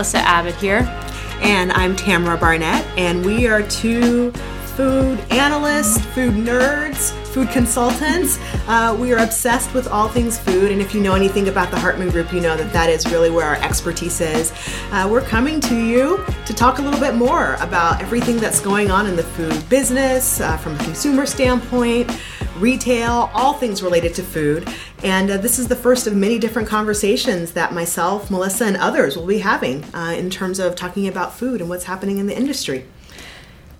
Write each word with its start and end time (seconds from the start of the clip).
Melissa 0.00 0.26
Abbott 0.26 0.54
here. 0.54 0.88
And 1.42 1.70
I'm 1.72 1.94
Tamara 1.94 2.38
Barnett, 2.38 2.86
and 2.96 3.22
we 3.22 3.46
are 3.46 3.60
two 3.60 4.32
food 4.74 5.20
analysts, 5.28 6.02
food 6.14 6.32
nerds, 6.32 7.12
food 7.30 7.48
consultants. 7.50 8.38
Uh, 8.66 8.96
we 8.98 9.12
are 9.12 9.18
obsessed 9.18 9.72
with 9.72 9.86
all 9.88 10.08
things 10.08 10.38
food, 10.38 10.72
and 10.72 10.80
if 10.80 10.94
you 10.94 11.00
know 11.00 11.14
anything 11.14 11.48
about 11.48 11.70
the 11.70 11.78
Hartman 11.78 12.10
Group, 12.10 12.32
you 12.32 12.40
know 12.40 12.56
that 12.56 12.72
that 12.72 12.90
is 12.90 13.10
really 13.10 13.30
where 13.30 13.46
our 13.46 13.56
expertise 13.56 14.20
is. 14.20 14.52
Uh, 14.90 15.08
we're 15.10 15.20
coming 15.20 15.60
to 15.60 15.76
you 15.76 16.24
to 16.46 16.52
talk 16.52 16.78
a 16.78 16.82
little 16.82 17.00
bit 17.00 17.14
more 17.14 17.54
about 17.60 18.02
everything 18.02 18.38
that's 18.38 18.60
going 18.60 18.90
on 18.90 19.06
in 19.06 19.16
the 19.16 19.22
food 19.22 19.68
business 19.68 20.40
uh, 20.40 20.56
from 20.56 20.74
a 20.74 20.84
consumer 20.84 21.24
standpoint 21.24 22.10
retail, 22.60 23.30
all 23.32 23.54
things 23.54 23.82
related 23.82 24.14
to 24.14 24.22
food. 24.22 24.68
And 25.02 25.30
uh, 25.30 25.36
this 25.38 25.58
is 25.58 25.68
the 25.68 25.76
first 25.76 26.06
of 26.06 26.14
many 26.14 26.38
different 26.38 26.68
conversations 26.68 27.52
that 27.52 27.72
myself, 27.72 28.30
Melissa, 28.30 28.66
and 28.66 28.76
others 28.76 29.16
will 29.16 29.26
be 29.26 29.38
having 29.38 29.82
uh, 29.94 30.14
in 30.16 30.30
terms 30.30 30.58
of 30.58 30.76
talking 30.76 31.08
about 31.08 31.34
food 31.34 31.60
and 31.60 31.70
what's 31.70 31.84
happening 31.84 32.18
in 32.18 32.26
the 32.26 32.36
industry. 32.36 32.86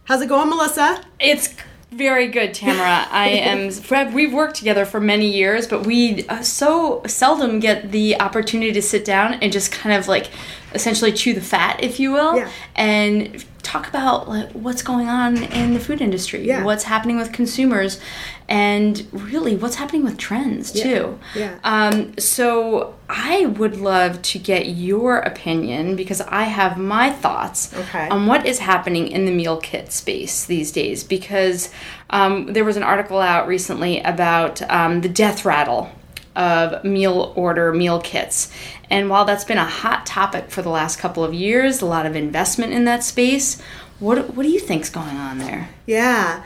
How's 0.05 0.23
it 0.23 0.29
going, 0.29 0.49
Melissa? 0.49 1.05
It's 1.21 1.55
very 1.91 2.29
good, 2.29 2.55
Tamara. 2.55 3.07
I 3.11 3.29
am. 3.91 4.13
We've 4.13 4.33
worked 4.33 4.57
together 4.57 4.85
for 4.85 5.01
many 5.01 5.29
years, 5.31 5.67
but 5.67 5.87
we 5.87 6.27
uh, 6.29 6.43
so 6.43 7.03
seldom 7.07 7.61
get 7.61 7.91
the 7.91 8.21
opportunity 8.21 8.73
to 8.73 8.83
sit 8.83 9.05
down 9.05 9.35
and 9.35 9.53
just 9.53 9.73
kind 9.73 9.97
of 9.97 10.09
like 10.09 10.31
essentially 10.75 11.13
chew 11.13 11.35
the 11.35 11.41
fat, 11.41 11.83
if 11.83 11.99
you 11.99 12.13
will, 12.13 12.37
yeah. 12.37 12.51
and 12.77 13.45
talk 13.71 13.89
about 13.89 14.29
like, 14.29 14.51
what's 14.51 14.83
going 14.83 15.09
on 15.09 15.45
in 15.45 15.75
the 15.75 15.81
food 15.81 16.01
industry, 16.01 16.45
yeah. 16.45 16.65
what's 16.65 16.85
happening 16.85 17.17
with 17.17 17.33
consumers, 17.33 18.01
and 18.49 19.07
really 19.13 19.55
what's 19.55 19.77
happening 19.77 20.03
with 20.03 20.19
trends 20.19 20.73
too. 20.73 21.19
Yeah. 21.37 21.57
Um, 21.63 22.19
so 22.19 22.97
I 23.09 23.47
would 23.47 23.77
love 23.77 24.21
to 24.23 24.39
get 24.41 24.67
your 24.67 25.19
opinion 25.19 25.95
because 25.95 26.21
I 26.23 26.45
have 26.45 26.79
my 26.79 27.11
thoughts 27.11 27.73
okay. 27.73 28.09
on 28.09 28.27
what 28.27 28.45
is 28.45 28.59
happening 28.59 29.07
in 29.07 29.25
the 29.25 29.33
meal 29.33 29.59
kit 29.59 29.93
space 29.93 30.45
these 30.45 30.73
days. 30.73 31.05
Because 31.05 31.71
um, 32.11 32.53
there 32.53 32.65
was 32.65 32.77
an 32.77 32.83
article 32.83 33.21
out 33.21 33.47
recently 33.47 34.01
about 34.01 34.63
um, 34.69 35.03
the 35.03 35.09
death 35.09 35.45
rattle 35.45 35.93
of 36.37 36.85
meal 36.85 37.33
order 37.37 37.73
meal 37.73 38.01
kits. 38.01 38.53
And 38.89 39.11
while 39.11 39.25
that's 39.25 39.45
been 39.45 39.59
a 39.59 39.65
hot 39.65 40.07
topic 40.07 40.51
for 40.51 40.63
the 40.63 40.69
last 40.69 40.99
couple 40.99 41.25
of 41.25 41.35
years, 41.35 41.81
a 41.81 41.87
lot 41.87 42.07
of 42.07 42.17
investment 42.17 42.73
in 42.73 42.85
that 42.85 43.05
space, 43.05 43.61
what, 43.99 44.35
what 44.35 44.43
do 44.43 44.49
you 44.49 44.61
think's 44.61 44.91
going 44.91 45.17
on 45.17 45.39
there? 45.39 45.69
Yeah. 45.87 46.43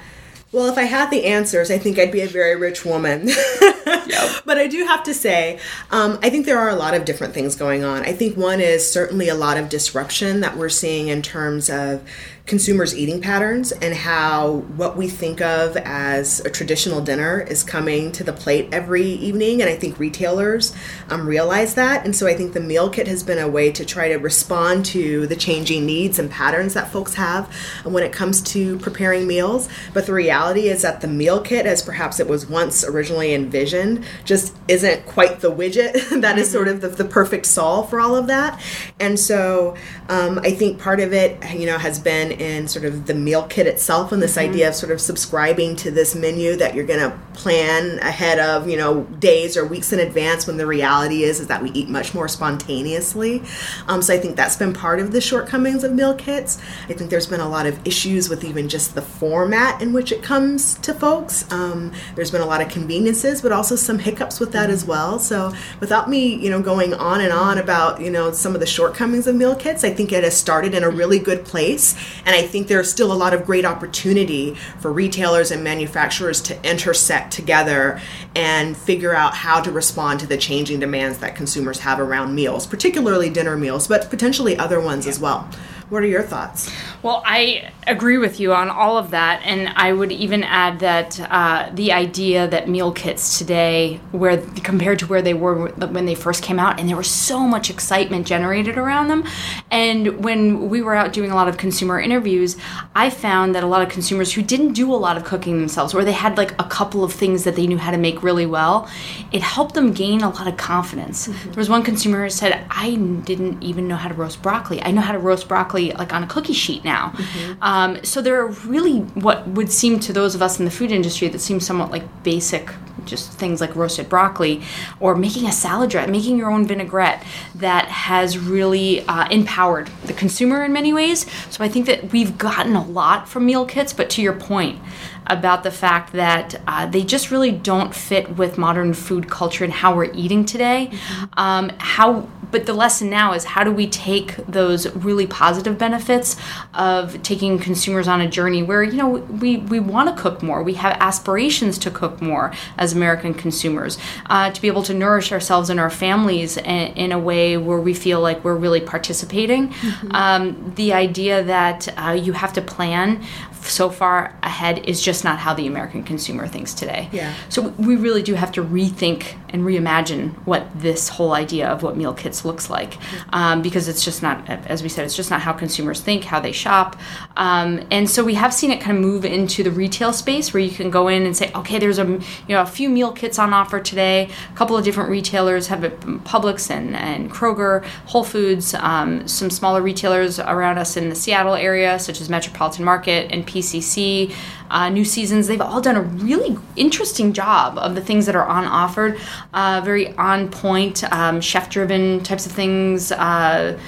Well, 0.52 0.68
if 0.68 0.78
I 0.78 0.84
had 0.84 1.10
the 1.10 1.24
answers, 1.24 1.70
I 1.70 1.78
think 1.78 1.98
I'd 1.98 2.12
be 2.12 2.20
a 2.20 2.28
very 2.28 2.54
rich 2.54 2.84
woman. 2.84 3.26
yep. 3.86 4.42
But 4.44 4.56
I 4.56 4.68
do 4.68 4.84
have 4.84 5.02
to 5.04 5.12
say, 5.12 5.58
um, 5.90 6.18
I 6.22 6.30
think 6.30 6.46
there 6.46 6.58
are 6.58 6.68
a 6.68 6.76
lot 6.76 6.94
of 6.94 7.04
different 7.04 7.34
things 7.34 7.56
going 7.56 7.82
on. 7.82 8.02
I 8.02 8.12
think 8.12 8.36
one 8.36 8.60
is 8.60 8.88
certainly 8.88 9.28
a 9.28 9.34
lot 9.34 9.56
of 9.56 9.68
disruption 9.68 10.40
that 10.40 10.56
we're 10.56 10.68
seeing 10.68 11.08
in 11.08 11.22
terms 11.22 11.68
of 11.68 12.08
consumers' 12.46 12.94
eating 12.94 13.22
patterns 13.22 13.72
and 13.72 13.94
how 13.94 14.56
what 14.76 14.98
we 14.98 15.08
think 15.08 15.40
of 15.40 15.78
as 15.78 16.40
a 16.40 16.50
traditional 16.50 17.00
dinner 17.00 17.40
is 17.40 17.64
coming 17.64 18.12
to 18.12 18.22
the 18.22 18.34
plate 18.34 18.68
every 18.70 19.06
evening. 19.06 19.62
And 19.62 19.70
I 19.70 19.76
think 19.76 19.98
retailers 19.98 20.74
um, 21.08 21.26
realize 21.26 21.74
that. 21.74 22.04
And 22.04 22.14
so 22.14 22.26
I 22.26 22.34
think 22.34 22.52
the 22.52 22.60
meal 22.60 22.90
kit 22.90 23.08
has 23.08 23.22
been 23.22 23.38
a 23.38 23.48
way 23.48 23.72
to 23.72 23.84
try 23.84 24.08
to 24.08 24.16
respond 24.16 24.84
to 24.86 25.26
the 25.26 25.36
changing 25.36 25.86
needs 25.86 26.18
and 26.18 26.30
patterns 26.30 26.74
that 26.74 26.92
folks 26.92 27.14
have 27.14 27.50
when 27.84 28.02
it 28.02 28.12
comes 28.12 28.42
to 28.42 28.78
preparing 28.80 29.26
meals. 29.26 29.70
But 29.94 30.04
the 30.04 30.12
reality 30.12 30.68
is 30.68 30.82
that 30.82 31.00
the 31.00 31.08
meal 31.08 31.40
kit, 31.40 31.64
as 31.64 31.80
perhaps 31.80 32.20
it 32.20 32.28
was 32.28 32.46
once 32.46 32.84
originally 32.84 33.32
envisioned, 33.32 34.04
just 34.26 34.54
isn't 34.68 35.06
quite 35.06 35.40
the 35.40 35.50
widget 35.50 35.92
that 36.20 36.36
mm-hmm. 36.36 36.44
sort 36.44 36.68
of 36.68 36.82
the, 36.82 36.88
the, 36.88 37.04
perfect 37.04 37.46
solve 37.46 37.88
for 37.88 38.00
all 38.00 38.16
of 38.16 38.26
that. 38.26 38.60
And 38.98 39.18
so 39.20 39.76
um, 40.08 40.40
I 40.40 40.50
think 40.50 40.80
part 40.80 41.00
of 41.00 41.12
it, 41.12 41.38
you 41.54 41.64
know, 41.64 41.78
has 41.78 42.00
been 42.00 42.33
in 42.40 42.68
sort 42.68 42.84
of 42.84 43.06
the 43.06 43.14
meal 43.14 43.44
kit 43.44 43.66
itself 43.66 44.12
and 44.12 44.22
this 44.22 44.36
mm-hmm. 44.36 44.50
idea 44.50 44.68
of 44.68 44.74
sort 44.74 44.92
of 44.92 45.00
subscribing 45.00 45.76
to 45.76 45.90
this 45.90 46.14
menu 46.14 46.56
that 46.56 46.74
you're 46.74 46.86
going 46.86 47.00
to 47.00 47.16
plan 47.34 47.98
ahead 47.98 48.38
of, 48.38 48.68
you 48.68 48.76
know, 48.76 49.04
days 49.18 49.56
or 49.56 49.66
weeks 49.66 49.92
in 49.92 49.98
advance 49.98 50.46
when 50.46 50.56
the 50.56 50.66
reality 50.66 51.24
is 51.24 51.40
is 51.40 51.48
that 51.48 51.62
we 51.62 51.70
eat 51.70 51.88
much 51.88 52.14
more 52.14 52.28
spontaneously. 52.28 53.42
Um, 53.88 54.02
so 54.02 54.14
I 54.14 54.18
think 54.18 54.36
that's 54.36 54.56
been 54.56 54.72
part 54.72 55.00
of 55.00 55.12
the 55.12 55.20
shortcomings 55.20 55.84
of 55.84 55.92
meal 55.92 56.14
kits. 56.14 56.60
I 56.88 56.92
think 56.92 57.10
there's 57.10 57.26
been 57.26 57.40
a 57.40 57.48
lot 57.48 57.66
of 57.66 57.84
issues 57.86 58.28
with 58.28 58.44
even 58.44 58.68
just 58.68 58.94
the 58.94 59.02
format 59.02 59.82
in 59.82 59.92
which 59.92 60.12
it 60.12 60.22
comes 60.22 60.74
to 60.78 60.94
folks. 60.94 61.50
Um, 61.52 61.92
there's 62.14 62.30
been 62.30 62.40
a 62.40 62.46
lot 62.46 62.60
of 62.60 62.68
conveniences, 62.68 63.42
but 63.42 63.52
also 63.52 63.76
some 63.76 63.98
hiccups 63.98 64.40
with 64.40 64.52
that 64.52 64.64
mm-hmm. 64.64 64.72
as 64.72 64.84
well. 64.84 65.18
So 65.18 65.52
without 65.80 66.08
me, 66.08 66.34
you 66.34 66.50
know, 66.50 66.62
going 66.62 66.94
on 66.94 67.20
and 67.20 67.32
on 67.32 67.58
about, 67.58 68.00
you 68.00 68.10
know, 68.10 68.32
some 68.32 68.54
of 68.54 68.60
the 68.60 68.66
shortcomings 68.66 69.26
of 69.26 69.34
meal 69.34 69.54
kits, 69.54 69.84
I 69.84 69.92
think 69.92 70.12
it 70.12 70.24
has 70.24 70.36
started 70.36 70.74
in 70.74 70.84
a 70.84 70.90
really 70.90 71.18
good 71.18 71.44
place. 71.44 71.94
And 72.26 72.34
I 72.34 72.42
think 72.42 72.68
there's 72.68 72.90
still 72.90 73.12
a 73.12 73.14
lot 73.14 73.34
of 73.34 73.44
great 73.44 73.64
opportunity 73.64 74.54
for 74.78 74.92
retailers 74.92 75.50
and 75.50 75.62
manufacturers 75.62 76.40
to 76.42 76.68
intersect 76.68 77.32
together 77.32 78.00
and 78.34 78.76
figure 78.76 79.14
out 79.14 79.34
how 79.34 79.60
to 79.60 79.70
respond 79.70 80.20
to 80.20 80.26
the 80.26 80.36
changing 80.36 80.80
demands 80.80 81.18
that 81.18 81.36
consumers 81.36 81.80
have 81.80 82.00
around 82.00 82.34
meals, 82.34 82.66
particularly 82.66 83.30
dinner 83.30 83.56
meals, 83.56 83.88
but 83.88 84.10
potentially 84.10 84.56
other 84.56 84.80
ones 84.80 85.06
yeah. 85.06 85.10
as 85.10 85.20
well. 85.20 85.48
What 85.90 86.02
are 86.02 86.06
your 86.06 86.22
thoughts? 86.22 86.72
Well, 87.02 87.22
I 87.26 87.70
agree 87.86 88.16
with 88.16 88.40
you 88.40 88.54
on 88.54 88.70
all 88.70 88.96
of 88.96 89.10
that, 89.10 89.42
and 89.44 89.68
I 89.76 89.92
would 89.92 90.10
even 90.10 90.42
add 90.42 90.80
that 90.80 91.20
uh, 91.20 91.70
the 91.74 91.92
idea 91.92 92.48
that 92.48 92.66
meal 92.66 92.90
kits 92.90 93.38
today, 93.38 94.00
where 94.10 94.38
compared 94.38 95.00
to 95.00 95.06
where 95.06 95.20
they 95.20 95.34
were 95.34 95.68
when 95.68 96.06
they 96.06 96.14
first 96.14 96.42
came 96.42 96.58
out, 96.58 96.80
and 96.80 96.88
there 96.88 96.96
was 96.96 97.10
so 97.10 97.40
much 97.40 97.68
excitement 97.68 98.26
generated 98.26 98.78
around 98.78 99.08
them. 99.08 99.24
And 99.70 100.24
when 100.24 100.70
we 100.70 100.80
were 100.80 100.94
out 100.94 101.12
doing 101.12 101.30
a 101.30 101.34
lot 101.34 101.48
of 101.48 101.58
consumer 101.58 102.00
interviews, 102.00 102.56
I 102.94 103.10
found 103.10 103.54
that 103.54 103.62
a 103.62 103.66
lot 103.66 103.82
of 103.82 103.90
consumers 103.90 104.32
who 104.32 104.40
didn't 104.40 104.72
do 104.72 104.90
a 104.90 104.96
lot 104.96 105.18
of 105.18 105.24
cooking 105.24 105.58
themselves, 105.58 105.92
or 105.92 106.02
they 106.02 106.12
had 106.12 106.38
like 106.38 106.52
a 106.52 106.64
couple 106.64 107.04
of 107.04 107.12
things 107.12 107.44
that 107.44 107.56
they 107.56 107.66
knew 107.66 107.78
how 107.78 107.90
to 107.90 107.98
make 107.98 108.22
really 108.22 108.46
well, 108.46 108.88
it 109.30 109.42
helped 109.42 109.74
them 109.74 109.92
gain 109.92 110.22
a 110.22 110.30
lot 110.30 110.48
of 110.48 110.56
confidence. 110.56 111.28
Mm-hmm. 111.28 111.50
There 111.50 111.60
was 111.60 111.68
one 111.68 111.82
consumer 111.82 112.24
who 112.24 112.30
said, 112.30 112.64
"I 112.70 112.94
didn't 113.24 113.62
even 113.62 113.86
know 113.86 113.96
how 113.96 114.08
to 114.08 114.14
roast 114.14 114.40
broccoli. 114.40 114.82
I 114.82 114.90
know 114.90 115.02
how 115.02 115.12
to 115.12 115.18
roast 115.18 115.46
broccoli 115.46 115.73
like 115.74 116.12
on 116.12 116.22
a 116.22 116.26
cookie 116.26 116.52
sheet 116.52 116.84
now." 116.84 117.10
Mm-hmm. 117.10 117.62
Um, 117.62 118.04
so 118.04 118.22
there 118.22 118.40
are 118.40 118.48
really 118.48 119.00
what 119.14 119.46
would 119.48 119.70
seem 119.70 120.00
to 120.00 120.12
those 120.12 120.34
of 120.34 120.42
us 120.42 120.58
in 120.58 120.64
the 120.64 120.70
food 120.70 120.90
industry 120.90 121.28
that 121.28 121.38
seem 121.40 121.60
somewhat 121.60 121.90
like 121.90 122.22
basic 122.22 122.70
just 123.04 123.32
things 123.32 123.60
like 123.60 123.74
roasted 123.74 124.08
broccoli 124.08 124.62
or 125.00 125.14
making 125.14 125.46
a 125.46 125.52
salad 125.52 125.90
dressing, 125.90 126.12
making 126.12 126.36
your 126.36 126.50
own 126.50 126.66
vinaigrette 126.66 127.24
that 127.54 127.86
has 127.88 128.38
really 128.38 129.02
uh, 129.06 129.28
empowered 129.28 129.88
the 130.04 130.12
consumer 130.12 130.64
in 130.64 130.72
many 130.72 130.92
ways. 130.92 131.26
So 131.50 131.64
I 131.64 131.68
think 131.68 131.86
that 131.86 132.12
we've 132.12 132.38
gotten 132.38 132.76
a 132.76 132.84
lot 132.84 133.28
from 133.28 133.46
meal 133.46 133.66
kits, 133.66 133.92
but 133.92 134.10
to 134.10 134.22
your 134.22 134.34
point, 134.34 134.80
about 135.26 135.62
the 135.62 135.70
fact 135.70 136.12
that 136.12 136.60
uh, 136.66 136.86
they 136.86 137.02
just 137.02 137.30
really 137.30 137.50
don't 137.50 137.94
fit 137.94 138.36
with 138.36 138.58
modern 138.58 138.92
food 138.92 139.28
culture 139.30 139.64
and 139.64 139.72
how 139.72 139.94
we're 139.94 140.12
eating 140.12 140.44
today. 140.44 140.90
Mm-hmm. 140.90 141.24
Um, 141.38 141.72
how, 141.78 142.28
but 142.50 142.66
the 142.66 142.74
lesson 142.74 143.10
now 143.10 143.32
is 143.32 143.44
how 143.44 143.64
do 143.64 143.72
we 143.72 143.86
take 143.86 144.36
those 144.46 144.94
really 144.94 145.26
positive 145.26 145.78
benefits 145.78 146.36
of 146.74 147.22
taking 147.22 147.58
consumers 147.58 148.06
on 148.06 148.20
a 148.20 148.28
journey 148.28 148.62
where 148.62 148.82
you 148.82 148.96
know 148.96 149.08
we 149.08 149.56
we 149.56 149.80
want 149.80 150.14
to 150.14 150.22
cook 150.22 150.42
more, 150.42 150.62
we 150.62 150.74
have 150.74 150.96
aspirations 151.00 151.78
to 151.78 151.90
cook 151.90 152.20
more 152.20 152.52
as 152.84 152.92
American 152.92 153.34
consumers, 153.34 153.98
uh, 154.26 154.50
to 154.50 154.60
be 154.62 154.68
able 154.68 154.82
to 154.84 154.94
nourish 154.94 155.32
ourselves 155.32 155.70
and 155.70 155.80
our 155.80 155.90
families 155.90 156.56
in, 156.56 156.92
in, 157.04 157.12
a 157.12 157.18
way 157.18 157.56
where 157.56 157.80
we 157.80 157.94
feel 157.94 158.20
like 158.20 158.44
we're 158.44 158.54
really 158.54 158.80
participating. 158.80 159.68
Mm-hmm. 159.68 160.12
Um, 160.12 160.72
the 160.76 160.92
idea 160.92 161.42
that 161.42 161.88
uh, 161.98 162.12
you 162.12 162.32
have 162.32 162.52
to 162.52 162.62
plan 162.62 163.24
so 163.62 163.88
far 163.88 164.36
ahead 164.42 164.86
is 164.86 165.00
just 165.00 165.24
not 165.24 165.38
how 165.38 165.54
the 165.54 165.66
American 165.66 166.02
consumer 166.02 166.46
thinks 166.46 166.74
today. 166.74 167.08
Yeah. 167.12 167.34
So 167.48 167.68
we 167.78 167.96
really 167.96 168.22
do 168.22 168.34
have 168.34 168.52
to 168.52 168.62
rethink 168.62 169.36
and 169.48 169.62
reimagine 169.62 170.34
what 170.44 170.66
this 170.74 171.08
whole 171.08 171.32
idea 171.32 171.68
of 171.68 171.82
what 171.82 171.96
meal 171.96 172.12
kits 172.12 172.44
looks 172.44 172.68
like, 172.68 172.92
mm-hmm. 172.94 173.34
um, 173.34 173.62
because 173.62 173.88
it's 173.88 174.04
just 174.04 174.22
not, 174.22 174.48
as 174.48 174.82
we 174.82 174.88
said, 174.88 175.04
it's 175.04 175.16
just 175.16 175.30
not 175.30 175.40
how 175.40 175.52
consumers 175.52 176.00
think, 176.00 176.24
how 176.24 176.40
they 176.40 176.52
shop, 176.52 176.96
um, 177.36 177.84
and 177.90 178.08
so 178.10 178.24
we 178.24 178.34
have 178.34 178.52
seen 178.52 178.70
it 178.70 178.80
kind 178.80 178.96
of 178.96 179.02
move 179.02 179.24
into 179.24 179.62
the 179.62 179.70
retail 179.70 180.12
space 180.12 180.52
where 180.52 180.62
you 180.62 180.70
can 180.70 180.90
go 180.90 181.08
in 181.08 181.24
and 181.24 181.36
say, 181.36 181.50
okay, 181.54 181.78
there's 181.78 181.98
a 181.98 182.04
you 182.04 182.22
know 182.48 182.62
a 182.62 182.66
few 182.74 182.90
meal 182.90 183.12
kits 183.12 183.38
on 183.38 183.52
offer 183.52 183.80
today. 183.80 184.28
A 184.52 184.56
couple 184.56 184.76
of 184.76 184.84
different 184.84 185.08
retailers 185.08 185.68
have 185.68 185.84
it, 185.84 186.00
Publix 186.00 186.70
and, 186.70 186.96
and 186.96 187.30
Kroger, 187.30 187.84
Whole 188.06 188.24
Foods, 188.24 188.74
um, 188.74 189.26
some 189.28 189.48
smaller 189.48 189.80
retailers 189.80 190.40
around 190.40 190.78
us 190.78 190.96
in 190.96 191.08
the 191.08 191.14
Seattle 191.14 191.54
area, 191.54 191.98
such 191.98 192.20
as 192.20 192.28
Metropolitan 192.28 192.84
Market 192.84 193.30
and 193.30 193.46
PCC, 193.46 194.34
uh, 194.70 194.88
New 194.88 195.04
Seasons. 195.04 195.46
They've 195.46 195.60
all 195.60 195.80
done 195.80 195.96
a 195.96 196.02
really 196.02 196.58
interesting 196.74 197.32
job 197.32 197.78
of 197.78 197.94
the 197.94 198.00
things 198.00 198.26
that 198.26 198.34
are 198.34 198.46
on 198.46 198.64
offered, 198.64 199.18
uh, 199.52 199.80
very 199.84 200.12
on 200.16 200.48
point, 200.48 201.04
um, 201.12 201.40
chef 201.40 201.70
driven 201.70 202.22
types 202.24 202.46
of 202.46 202.52
things. 202.52 203.12
Uh, 203.12 203.78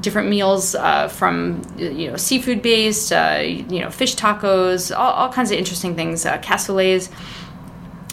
different 0.00 0.28
meals 0.28 0.74
uh, 0.74 1.08
from 1.08 1.62
you 1.76 2.10
know 2.10 2.16
seafood 2.16 2.62
based, 2.62 3.12
uh, 3.12 3.40
you 3.42 3.80
know 3.80 3.90
fish 3.90 4.16
tacos, 4.16 4.96
all, 4.96 5.12
all, 5.12 5.32
kinds 5.32 5.50
of 5.50 5.58
interesting 5.58 5.94
things, 5.94 6.24
uh, 6.26 6.38
cassoulets. 6.38 7.10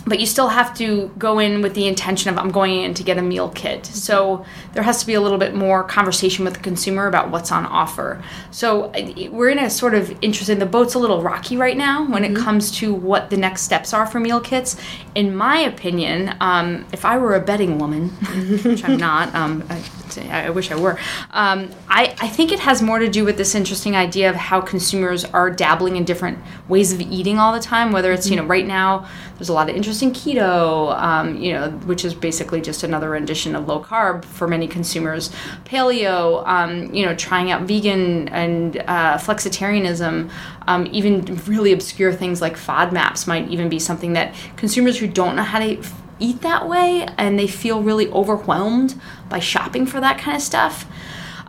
But 0.08 0.20
you 0.20 0.26
still 0.26 0.48
have 0.48 0.76
to 0.78 1.12
go 1.18 1.40
in 1.40 1.62
with 1.62 1.74
the 1.74 1.88
intention 1.88 2.30
of 2.30 2.38
I'm 2.38 2.52
going 2.52 2.82
in 2.82 2.94
to 2.94 3.04
get 3.04 3.18
a 3.18 3.22
meal 3.22 3.50
kit. 3.50 3.86
So 3.86 4.46
there 4.74 4.84
has 4.84 5.00
to 5.02 5.08
be 5.08 5.14
a 5.14 5.22
little 5.22 5.38
bit 5.38 5.54
more 5.54 5.84
conversation 5.84 6.46
with 6.46 6.56
the 6.56 6.60
consumer 6.60 7.08
about 7.08 7.30
what's 7.30 7.52
on 7.52 7.66
offer. 7.66 8.24
So 8.52 8.92
we're 9.32 9.50
in 9.50 9.60
a 9.60 9.70
sort 9.70 9.94
of 9.94 10.18
interesting. 10.22 10.60
The 10.60 10.66
boat's 10.66 10.94
a 10.94 11.00
little 11.00 11.22
rocky 11.22 11.58
right 11.58 11.78
now 11.78 12.06
when 12.10 12.24
mm-hmm. 12.24 12.36
it 12.36 12.40
comes 12.40 12.72
to 12.78 12.94
what 12.94 13.30
the 13.30 13.38
next 13.38 13.64
steps 13.64 13.94
are 13.94 14.06
for 14.06 14.20
meal 14.20 14.40
kits. 14.40 14.78
In 15.16 15.36
my 15.36 15.60
opinion, 15.60 16.36
um, 16.40 16.86
if 16.94 17.06
I 17.06 17.18
were 17.18 17.36
a 17.36 17.42
betting 17.42 17.78
woman, 17.78 18.10
which 18.64 18.84
I'm 18.84 18.98
not, 18.98 19.34
um, 19.36 19.66
I, 19.70 19.84
I, 20.18 20.50
wish 20.50 20.72
I 20.72 20.76
were. 20.76 21.00
Um, 21.32 21.70
I, 21.88 22.16
I 22.20 22.28
think 22.28 22.52
it 22.52 22.60
has 22.60 22.82
more 22.82 23.00
to 23.00 23.08
do 23.08 23.26
with 23.26 23.38
this 23.38 23.56
interesting 23.56 23.96
idea 23.96 24.30
of 24.30 24.36
how 24.36 24.62
consumers 24.62 25.26
are 25.26 25.50
dabbling 25.50 25.96
in 25.96 26.06
different 26.06 26.40
ways 26.68 26.92
of 26.94 27.02
eating 27.02 27.40
all 27.40 27.54
the 27.54 27.60
time. 27.60 27.92
Whether 27.92 28.12
it's 28.12 28.26
mm-hmm. 28.26 28.34
you 28.34 28.42
know 28.42 28.48
right 28.48 28.66
now 28.66 29.08
there's 29.38 29.50
a 29.50 29.54
lot 29.54 29.70
of 29.70 29.76
interest 29.76 30.02
in 30.02 30.12
keto, 30.12 30.98
um, 31.00 31.36
you 31.38 31.54
know, 31.54 31.70
which 31.70 32.04
is 32.04 32.14
basically 32.14 32.60
just 32.60 32.84
another 32.84 33.12
rendition 33.12 33.56
of 33.56 33.68
low 33.68 33.82
carb 33.84 34.26
for 34.26 34.48
many 34.48 34.68
consumers. 34.68 35.30
Paleo, 35.66 36.46
um, 36.48 36.94
you 36.94 37.06
know, 37.06 37.16
trying 37.16 37.52
out 37.52 37.64
vegan 37.64 38.28
and 38.30 38.78
uh, 38.88 39.18
flexitarianism. 39.18 40.32
Um, 40.68 40.88
even 40.92 41.24
really 41.46 41.72
obscure 41.72 42.12
things 42.12 42.42
like 42.42 42.58
FODMAPs 42.58 43.26
might 43.26 43.48
even 43.50 43.70
be 43.70 43.80
something 43.80 44.14
that 44.14 44.36
consumers 44.58 44.98
who 44.98 45.08
don't 45.08 45.36
know 45.36 45.44
how 45.44 45.60
to 45.60 45.82
eat 46.20 46.42
that 46.42 46.68
way 46.68 47.08
and 47.18 47.38
they 47.38 47.48
feel 47.48 47.82
really 47.82 48.10
overwhelmed 48.12 49.00
by 49.30 49.40
shopping 49.40 49.86
for 49.86 50.00
that 50.00 50.18
kind 50.18 50.36
of 50.36 50.44
stuff. 50.44 50.86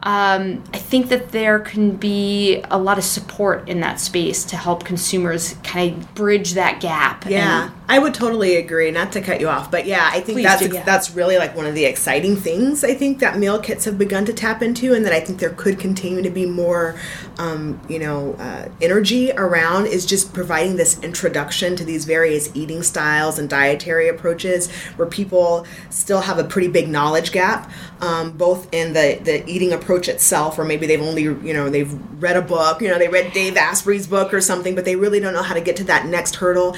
Um, 0.02 0.62
I 0.72 0.78
think 0.78 1.08
that 1.08 1.32
there 1.32 1.58
can 1.58 1.96
be 1.96 2.62
a 2.70 2.78
lot 2.78 2.98
of 2.98 3.04
support 3.04 3.68
in 3.68 3.80
that 3.80 3.98
space 3.98 4.44
to 4.44 4.56
help 4.56 4.84
consumers 4.84 5.54
kind 5.64 5.96
of 5.96 6.14
bridge 6.14 6.54
that 6.54 6.80
gap. 6.80 7.26
Yeah. 7.26 7.70
I 7.90 7.98
would 7.98 8.12
totally 8.12 8.56
agree. 8.56 8.90
Not 8.90 9.12
to 9.12 9.22
cut 9.22 9.40
you 9.40 9.48
off, 9.48 9.70
but 9.70 9.86
yeah, 9.86 10.10
I 10.12 10.20
think 10.20 10.42
that's 10.42 10.60
do, 10.60 10.74
yeah. 10.74 10.82
that's 10.84 11.12
really 11.12 11.38
like 11.38 11.56
one 11.56 11.64
of 11.64 11.74
the 11.74 11.86
exciting 11.86 12.36
things. 12.36 12.84
I 12.84 12.92
think 12.92 13.18
that 13.20 13.38
meal 13.38 13.58
kits 13.58 13.86
have 13.86 13.96
begun 13.96 14.26
to 14.26 14.32
tap 14.34 14.62
into, 14.62 14.92
and 14.92 15.06
that 15.06 15.14
I 15.14 15.20
think 15.20 15.40
there 15.40 15.50
could 15.50 15.78
continue 15.78 16.22
to 16.22 16.28
be 16.28 16.44
more, 16.44 17.00
um, 17.38 17.80
you 17.88 17.98
know, 17.98 18.34
uh, 18.34 18.68
energy 18.82 19.32
around 19.32 19.86
is 19.86 20.04
just 20.04 20.34
providing 20.34 20.76
this 20.76 21.02
introduction 21.02 21.76
to 21.76 21.84
these 21.84 22.04
various 22.04 22.54
eating 22.54 22.82
styles 22.82 23.38
and 23.38 23.48
dietary 23.48 24.08
approaches, 24.08 24.70
where 24.96 25.08
people 25.08 25.66
still 25.88 26.20
have 26.20 26.38
a 26.38 26.44
pretty 26.44 26.68
big 26.68 26.90
knowledge 26.90 27.32
gap, 27.32 27.70
um, 28.02 28.32
both 28.32 28.68
in 28.70 28.92
the 28.92 29.18
the 29.24 29.48
eating 29.48 29.72
approach 29.72 30.08
itself, 30.08 30.58
or 30.58 30.64
maybe 30.64 30.86
they've 30.86 31.00
only 31.00 31.22
you 31.22 31.54
know 31.54 31.70
they've 31.70 31.90
read 32.22 32.36
a 32.36 32.42
book, 32.42 32.82
you 32.82 32.88
know, 32.88 32.98
they 32.98 33.08
read 33.08 33.32
Dave 33.32 33.56
Asprey's 33.56 34.06
book 34.06 34.34
or 34.34 34.42
something, 34.42 34.74
but 34.74 34.84
they 34.84 34.96
really 34.96 35.20
don't 35.20 35.32
know 35.32 35.42
how 35.42 35.54
to 35.54 35.60
get 35.60 35.76
to 35.76 35.84
that 35.84 36.04
next 36.04 36.36
hurdle 36.36 36.76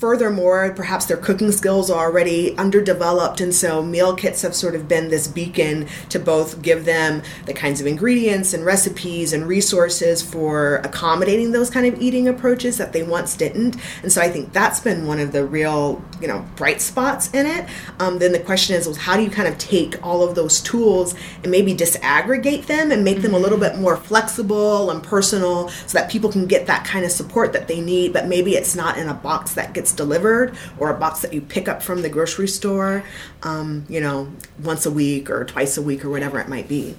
furthermore, 0.00 0.72
perhaps 0.74 1.04
their 1.04 1.18
cooking 1.18 1.52
skills 1.52 1.90
are 1.90 2.06
already 2.06 2.56
underdeveloped, 2.56 3.38
and 3.38 3.54
so 3.54 3.82
meal 3.82 4.16
kits 4.16 4.40
have 4.40 4.54
sort 4.54 4.74
of 4.74 4.88
been 4.88 5.10
this 5.10 5.28
beacon 5.28 5.86
to 6.08 6.18
both 6.18 6.62
give 6.62 6.86
them 6.86 7.22
the 7.44 7.52
kinds 7.52 7.82
of 7.82 7.86
ingredients 7.86 8.54
and 8.54 8.64
recipes 8.64 9.34
and 9.34 9.46
resources 9.46 10.22
for 10.22 10.76
accommodating 10.76 11.52
those 11.52 11.68
kind 11.68 11.84
of 11.84 12.00
eating 12.00 12.26
approaches 12.26 12.78
that 12.78 12.94
they 12.94 13.02
once 13.02 13.36
didn't. 13.36 13.76
And 14.02 14.10
so 14.10 14.22
I 14.22 14.30
think 14.30 14.54
that's 14.54 14.80
been 14.80 15.06
one 15.06 15.20
of 15.20 15.32
the 15.32 15.44
real, 15.44 16.02
you 16.18 16.26
know, 16.26 16.46
bright 16.56 16.80
spots 16.80 17.30
in 17.34 17.44
it. 17.44 17.68
Um, 17.98 18.18
then 18.18 18.32
the 18.32 18.40
question 18.40 18.76
is, 18.76 18.86
well, 18.86 18.96
how 18.96 19.18
do 19.18 19.22
you 19.22 19.30
kind 19.30 19.48
of 19.48 19.58
take 19.58 20.02
all 20.04 20.26
of 20.26 20.34
those 20.34 20.62
tools 20.62 21.14
and 21.42 21.50
maybe 21.50 21.74
disaggregate 21.74 22.64
them 22.64 22.90
and 22.90 23.04
make 23.04 23.16
mm-hmm. 23.16 23.24
them 23.24 23.34
a 23.34 23.38
little 23.38 23.58
bit 23.58 23.76
more 23.76 23.98
flexible 23.98 24.90
and 24.90 25.02
personal 25.02 25.68
so 25.68 25.98
that 25.98 26.10
people 26.10 26.32
can 26.32 26.46
get 26.46 26.66
that 26.68 26.86
kind 26.86 27.04
of 27.04 27.10
support 27.10 27.52
that 27.52 27.68
they 27.68 27.82
need, 27.82 28.14
but 28.14 28.26
maybe 28.26 28.54
it's 28.54 28.74
not 28.74 28.96
in 28.96 29.06
a 29.06 29.14
box 29.14 29.52
that 29.52 29.74
gets 29.74 29.89
delivered 29.92 30.56
or 30.78 30.90
a 30.90 30.98
box 30.98 31.20
that 31.20 31.32
you 31.32 31.40
pick 31.40 31.68
up 31.68 31.82
from 31.82 32.02
the 32.02 32.08
grocery 32.08 32.48
store, 32.48 33.04
um, 33.42 33.84
you 33.88 34.00
know, 34.00 34.30
once 34.62 34.86
a 34.86 34.90
week 34.90 35.30
or 35.30 35.44
twice 35.44 35.76
a 35.76 35.82
week 35.82 36.04
or 36.04 36.10
whatever 36.10 36.38
it 36.40 36.48
might 36.48 36.68
be. 36.68 36.94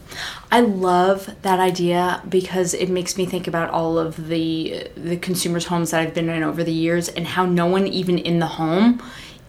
I 0.52 0.62
love 0.62 1.36
that 1.42 1.60
idea 1.60 2.22
because 2.28 2.74
it 2.74 2.90
makes 2.90 3.18
me 3.18 3.26
think 3.26 3.48
about 3.48 3.70
all 3.70 3.98
of 3.98 4.28
the 4.28 4.88
the 4.96 5.18
consumers' 5.18 5.66
homes 5.66 5.92
that 5.92 6.02
I've 6.02 6.14
been 6.14 6.30
in 6.30 6.44
over 6.44 6.64
the 6.64 6.74
years 6.74 7.08
and 7.10 7.28
how 7.28 7.46
no 7.46 7.66
one 7.68 7.88
even 7.88 8.18
in 8.18 8.40
the 8.40 8.48
home 8.48 9.02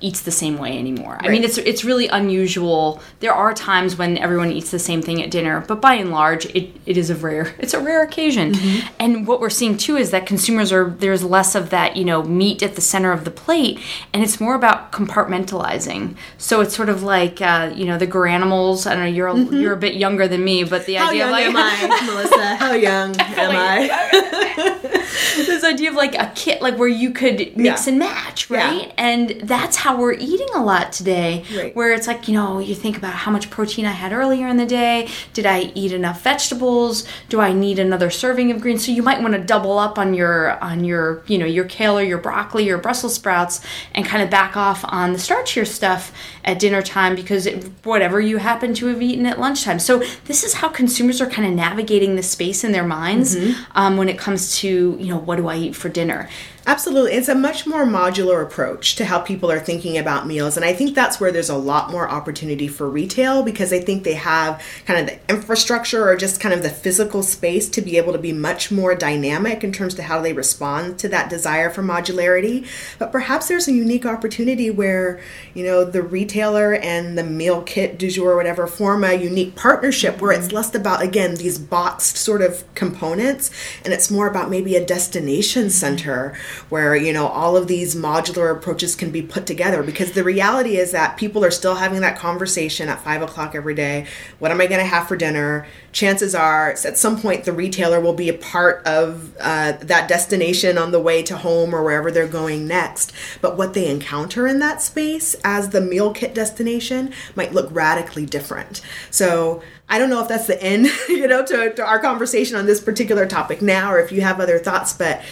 eats 0.03 0.21
the 0.21 0.31
same 0.31 0.59
way 0.59 0.79
anymore. 0.79 1.13
Right. 1.15 1.27
I 1.27 1.29
mean, 1.29 1.45
it's 1.45 1.59
it's 1.59 1.85
really 1.85 2.09
unusual. 2.09 3.01
There 3.21 3.33
are 3.33 3.55
times 3.55 3.97
when 3.97 4.19
everyone 4.19 4.53
eats 4.53 4.71
the 4.71 4.79
same 4.79 5.01
thing 5.03 5.23
at 5.23 5.31
dinner, 5.31 5.65
but 5.67 5.81
by 5.81 5.95
and 5.95 6.11
large, 6.11 6.47
it, 6.47 6.75
it 6.87 6.97
is 6.97 7.11
a 7.11 7.15
rare 7.15 7.55
it's 7.59 7.75
a 7.75 7.81
rare 7.81 8.03
occasion. 8.03 8.53
Mm-hmm. 8.53 8.95
And 8.99 9.27
what 9.27 9.41
we're 9.41 9.51
seeing 9.51 9.77
too 9.77 9.97
is 9.97 10.11
that 10.11 10.27
consumers 10.27 10.73
are 10.73 10.91
there's 10.91 11.25
less 11.25 11.55
of 11.55 11.71
that 11.71 11.97
you 11.97 12.05
know 12.05 12.23
meat 12.23 12.63
at 12.63 12.75
the 12.75 12.81
center 12.81 13.13
of 13.13 13.25
the 13.25 13.31
plate, 13.31 13.79
and 14.13 14.23
it's 14.23 14.41
more 14.41 14.55
about 14.55 14.93
compartmentalizing. 14.93 16.17
So 16.39 16.61
it's 16.61 16.75
sort 16.75 16.89
of 16.89 17.03
like 17.03 17.41
uh, 17.41 17.73
you 17.75 17.87
know 17.87 17.99
the 17.99 18.07
Garanimals. 18.07 18.87
I 18.87 18.95
don't 18.95 19.05
know. 19.05 19.11
You're 19.11 19.29
a, 19.29 19.35
mm-hmm. 19.35 19.55
you're 19.55 19.73
a 19.75 19.79
bit 19.79 19.95
younger 19.95 20.29
than 20.29 20.45
me, 20.45 20.65
but 20.65 20.87
the 20.87 20.95
How 20.95 21.09
idea 21.09 21.27
young 21.27 21.29
of 21.29 21.33
like 21.33 21.47
am 21.47 21.93
I, 21.93 22.07
Melissa? 22.07 22.57
How 22.57 22.73
young 22.73 23.17
am 23.21 23.57
I? 23.57 24.93
this 25.37 25.65
idea 25.65 25.91
of 25.91 25.97
like 25.97 26.15
a 26.15 26.31
kit, 26.35 26.63
like 26.63 26.77
where 26.79 26.89
you 26.89 27.11
could 27.11 27.39
mix 27.57 27.87
yeah. 27.87 27.91
and 27.91 27.99
match, 27.99 28.51
right? 28.51 28.87
Yeah. 28.87 28.93
And 28.97 29.31
that's 29.43 29.77
how 29.77 29.92
we're 29.99 30.15
eating 30.15 30.49
a 30.55 30.63
lot 30.63 30.93
today. 30.93 31.45
Right. 31.55 31.75
Where 31.75 31.93
it's 31.93 32.07
like, 32.07 32.29
you 32.29 32.35
know, 32.35 32.59
you 32.59 32.75
think 32.75 32.97
about 32.97 33.15
how 33.15 33.31
much 33.31 33.51
protein 33.51 33.87
I 33.87 33.93
had 33.93 34.13
earlier 34.13 34.47
in 34.49 34.57
the 34.57 34.67
day. 34.67 35.09
Did 35.33 35.47
I 35.47 35.73
eat 35.75 35.93
enough 35.93 36.23
vegetables? 36.23 37.07
Do 37.29 37.41
I 37.41 37.53
need 37.53 37.79
another 37.79 38.11
serving 38.11 38.51
of 38.51 38.61
greens? 38.61 38.85
So 38.85 38.93
you 38.93 39.03
might 39.03 39.21
want 39.21 39.35
to 39.35 39.41
double 39.41 39.79
up 39.79 39.99
on 39.99 40.15
your 40.15 40.63
on 40.63 40.85
your, 40.85 41.23
you 41.27 41.39
know, 41.39 41.47
your 41.47 41.65
kale 41.65 41.99
or 41.99 42.03
your 42.03 42.19
broccoli 42.19 42.69
or 42.71 42.79
Brussels 42.79 43.15
sprouts 43.15 43.61
and 43.95 44.05
kind 44.05 44.23
of 44.23 44.31
back 44.31 44.57
off 44.57 44.85
on 44.89 45.13
the 45.13 45.19
starchier 45.19 45.67
stuff 45.67 46.13
at 46.45 46.59
dinner 46.59 46.83
time 46.83 47.15
because 47.15 47.47
it, 47.47 47.65
whatever 47.85 48.21
you 48.21 48.39
happen 48.39 48.75
to 48.75 48.87
have 48.87 49.01
eaten 49.01 49.27
at 49.27 49.39
lunchtime. 49.39 49.79
So 49.79 50.03
this 50.25 50.45
is 50.45 50.55
how 50.55 50.69
consumers 50.69 51.21
are 51.21 51.27
kind 51.27 51.47
of 51.47 51.55
navigating 51.55 52.17
the 52.17 52.23
space 52.23 52.65
in 52.65 52.73
their 52.73 52.87
minds 52.87 53.37
mm-hmm. 53.37 53.63
um, 53.75 53.97
when 53.97 54.09
it 54.09 54.19
comes 54.19 54.57
to, 54.59 54.97
you 54.99 55.07
know, 55.07 55.19
what 55.19 55.37
do 55.37 55.49
I 55.49 55.57
eat 55.57 55.77
for 55.77 55.89
dinner? 55.89 56.29
Absolutely. 56.65 57.13
It's 57.15 57.29
a 57.29 57.35
much 57.35 57.67
more 57.67 57.85
modular 57.85 58.41
approach 58.41 58.95
to 58.97 59.05
how 59.05 59.19
people 59.19 59.51
are 59.51 59.59
thinking 59.59 59.99
about 59.99 60.29
meals. 60.29 60.57
And 60.57 60.65
I 60.65 60.73
think 60.73 60.95
that's 60.95 61.19
where 61.19 61.33
there's 61.33 61.51
a 61.51 61.57
lot 61.57 61.91
more 61.91 62.09
opportunity 62.09 62.69
for 62.69 62.89
retail 62.89 63.43
because 63.43 63.73
I 63.73 63.81
think 63.81 64.05
they 64.05 64.15
have 64.15 64.63
kind 64.87 65.01
of 65.01 65.07
the 65.07 65.35
infrastructure 65.35 66.09
or 66.09 66.15
just 66.15 66.41
kind 66.41 66.55
of 66.55 66.63
the 66.63 66.71
physical 66.71 67.25
space 67.25 67.69
to 67.71 67.83
be 67.83 67.97
able 67.97 68.13
to 68.13 68.19
be 68.19 68.33
much 68.33 68.71
more 68.71 68.95
dynamic 68.95 69.65
in 69.65 69.73
terms 69.73 69.99
of 69.99 70.05
how 70.05 70.21
they 70.21 70.33
respond 70.33 71.01
to 71.01 71.09
that 71.09 71.29
desire 71.29 71.69
for 71.69 71.83
modularity. 71.83 72.69
But 72.97 73.11
perhaps 73.11 73.49
there's 73.49 73.67
a 73.67 73.73
unique 73.73 74.07
opportunity 74.07 74.71
where, 74.71 75.21
you 75.55 75.65
know, 75.65 75.85
the 75.85 76.03
retailer 76.33 76.75
and 76.75 77.19
the 77.19 77.23
meal 77.23 77.61
kit 77.63 77.99
du 77.99 78.11
jour 78.11 78.31
or 78.31 78.37
whatever 78.37 78.67
form 78.67 79.05
a 79.05 79.13
unique 79.13 79.55
partnership 79.55 80.19
where 80.21 80.33
it's 80.33 80.51
less 80.51 80.75
about, 80.75 81.03
again, 81.03 81.35
these 81.35 81.59
boxed 81.59 82.17
sort 82.17 82.41
of 82.41 82.65
components 82.75 83.51
and 83.85 83.93
it's 83.93 84.11
more 84.11 84.27
about 84.27 84.49
maybe 84.49 84.75
a 84.75 84.85
destination 84.85 85.69
center 85.69 86.35
where 86.71 86.97
you 86.97 87.13
know 87.13 87.27
all 87.27 87.55
of 87.55 87.67
these 87.67 87.95
modular 87.95 88.51
approaches 88.51 88.95
can 88.95 89.11
be 89.11 89.21
put 89.21 89.45
together. 89.45 89.83
Because 89.83 90.13
the 90.13 90.25
reality 90.25 90.79
is 90.79 90.93
that 90.93 91.19
people 91.19 91.45
are 91.45 91.51
still 91.51 91.75
having 91.75 92.01
that 92.01 92.17
conversation 92.17 92.89
at 92.89 93.05
five 93.05 93.21
o'clock 93.21 93.55
every 93.55 93.75
day. 93.75 94.07
What 94.39 94.51
am 94.51 94.61
i 94.61 94.67
going 94.67 94.81
to 94.81 94.87
have 94.87 95.09
for 95.09 95.17
dinner? 95.17 95.67
Chances 95.93 96.35
are 96.35 96.71
at 96.71 96.97
some 96.97 97.21
point 97.21 97.45
the 97.45 97.53
retailer 97.53 98.01
will 98.01 98.15
be 98.15 98.31
a 98.31 98.35
part 98.35 98.87
of 98.87 99.37
uh, 99.39 99.73
that 99.73 100.09
destination 100.09 100.79
on 100.79 100.93
the 100.93 101.01
way 101.01 101.23
to 101.25 101.37
home 101.37 101.75
or 101.75 101.85
wherever 101.85 102.11
they're 102.11 102.27
going 102.27 102.67
next. 102.67 103.13
But 103.43 103.59
what 103.59 103.75
they 103.75 103.91
encounter 103.91 104.47
in 104.47 104.61
that 104.61 104.81
space 104.81 105.37
as 105.45 105.69
the 105.69 105.83
meal 105.83 106.15
kit 106.15 106.22
destination 106.35 107.13
might 107.35 107.53
look 107.53 107.69
radically 107.71 108.27
different. 108.27 108.81
So 109.11 109.63
I 109.89 109.99
don't 109.99 110.11
know 110.11 110.23
if 110.23 110.29
that's 110.29 110.47
the 110.47 110.63
end, 110.63 110.87
you 111.09 111.27
know, 111.27 111.45
to, 111.45 111.75
to 111.75 111.85
our 111.85 111.99
conversation 111.99 112.57
on 112.57 112.67
this 112.67 112.81
particular 112.81 113.27
topic 113.27 113.63
now, 113.63 113.93
or 113.93 113.99
if 113.99 114.13
you 114.13 114.21
have 114.23 114.41
other 114.41 114.59
thoughts, 114.59 114.93
but 114.93 115.23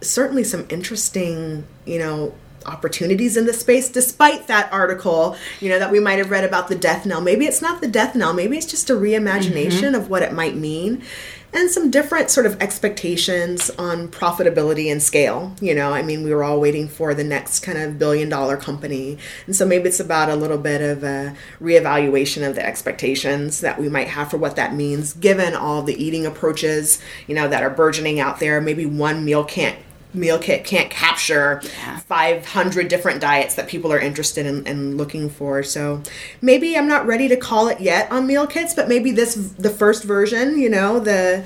certainly 0.00 0.44
some 0.44 0.66
interesting, 0.70 1.66
you 1.84 1.98
know, 1.98 2.34
opportunities 2.66 3.38
in 3.38 3.46
the 3.46 3.54
space 3.54 3.88
despite 3.88 4.46
that 4.46 4.70
article 4.70 5.34
you 5.60 5.70
know 5.70 5.78
that 5.78 5.90
we 5.90 5.98
might 5.98 6.18
have 6.18 6.30
read 6.30 6.44
about 6.44 6.68
the 6.68 6.74
death 6.74 7.06
knell. 7.06 7.20
Maybe 7.20 7.46
it's 7.46 7.62
not 7.62 7.80
the 7.80 7.88
death 7.88 8.14
knell. 8.14 8.34
Maybe 8.34 8.58
it's 8.58 8.66
just 8.66 8.90
a 8.90 8.92
reimagination 8.92 9.70
mm-hmm. 9.70 9.94
of 9.94 10.10
what 10.10 10.22
it 10.22 10.34
might 10.34 10.56
mean 10.56 11.02
and 11.52 11.70
some 11.70 11.90
different 11.90 12.30
sort 12.30 12.46
of 12.46 12.60
expectations 12.60 13.70
on 13.70 14.08
profitability 14.08 14.90
and 14.90 15.02
scale 15.02 15.54
you 15.60 15.74
know? 15.74 15.92
I 15.92 16.02
mean 16.02 16.22
we 16.22 16.34
were 16.34 16.44
all 16.44 16.60
waiting 16.60 16.88
for 16.88 17.14
the 17.14 17.24
next 17.24 17.60
kind 17.60 17.78
of 17.78 17.98
billion 17.98 18.28
dollar 18.28 18.56
company 18.56 19.18
and 19.46 19.54
so 19.54 19.66
maybe 19.66 19.88
it's 19.88 20.00
about 20.00 20.28
a 20.28 20.36
little 20.36 20.58
bit 20.58 20.80
of 20.80 21.02
a 21.02 21.34
reevaluation 21.60 22.46
of 22.48 22.54
the 22.54 22.64
expectations 22.64 23.60
that 23.60 23.80
we 23.80 23.88
might 23.88 24.08
have 24.08 24.30
for 24.30 24.36
what 24.36 24.56
that 24.56 24.74
means 24.74 25.12
given 25.14 25.54
all 25.54 25.82
the 25.82 26.02
eating 26.02 26.26
approaches 26.26 27.00
you 27.26 27.34
know 27.34 27.48
that 27.48 27.62
are 27.62 27.70
burgeoning 27.70 28.20
out 28.20 28.40
there. 28.40 28.60
Maybe 28.60 28.86
one 28.86 29.24
meal 29.24 29.44
can't 29.44 29.78
meal 30.12 30.38
kit 30.38 30.64
can't 30.64 30.90
capture 30.90 31.60
yeah. 31.78 31.98
500 31.98 32.88
different 32.88 33.20
diets 33.20 33.54
that 33.54 33.68
people 33.68 33.92
are 33.92 33.98
interested 33.98 34.44
in 34.46 34.66
and 34.66 34.96
looking 34.96 35.30
for 35.30 35.62
so 35.62 36.02
maybe 36.42 36.76
i'm 36.76 36.88
not 36.88 37.06
ready 37.06 37.28
to 37.28 37.36
call 37.36 37.68
it 37.68 37.80
yet 37.80 38.10
on 38.10 38.26
meal 38.26 38.46
kits 38.46 38.74
but 38.74 38.88
maybe 38.88 39.10
this 39.12 39.34
the 39.58 39.70
first 39.70 40.04
version 40.04 40.58
you 40.58 40.68
know 40.68 40.98
the 40.98 41.44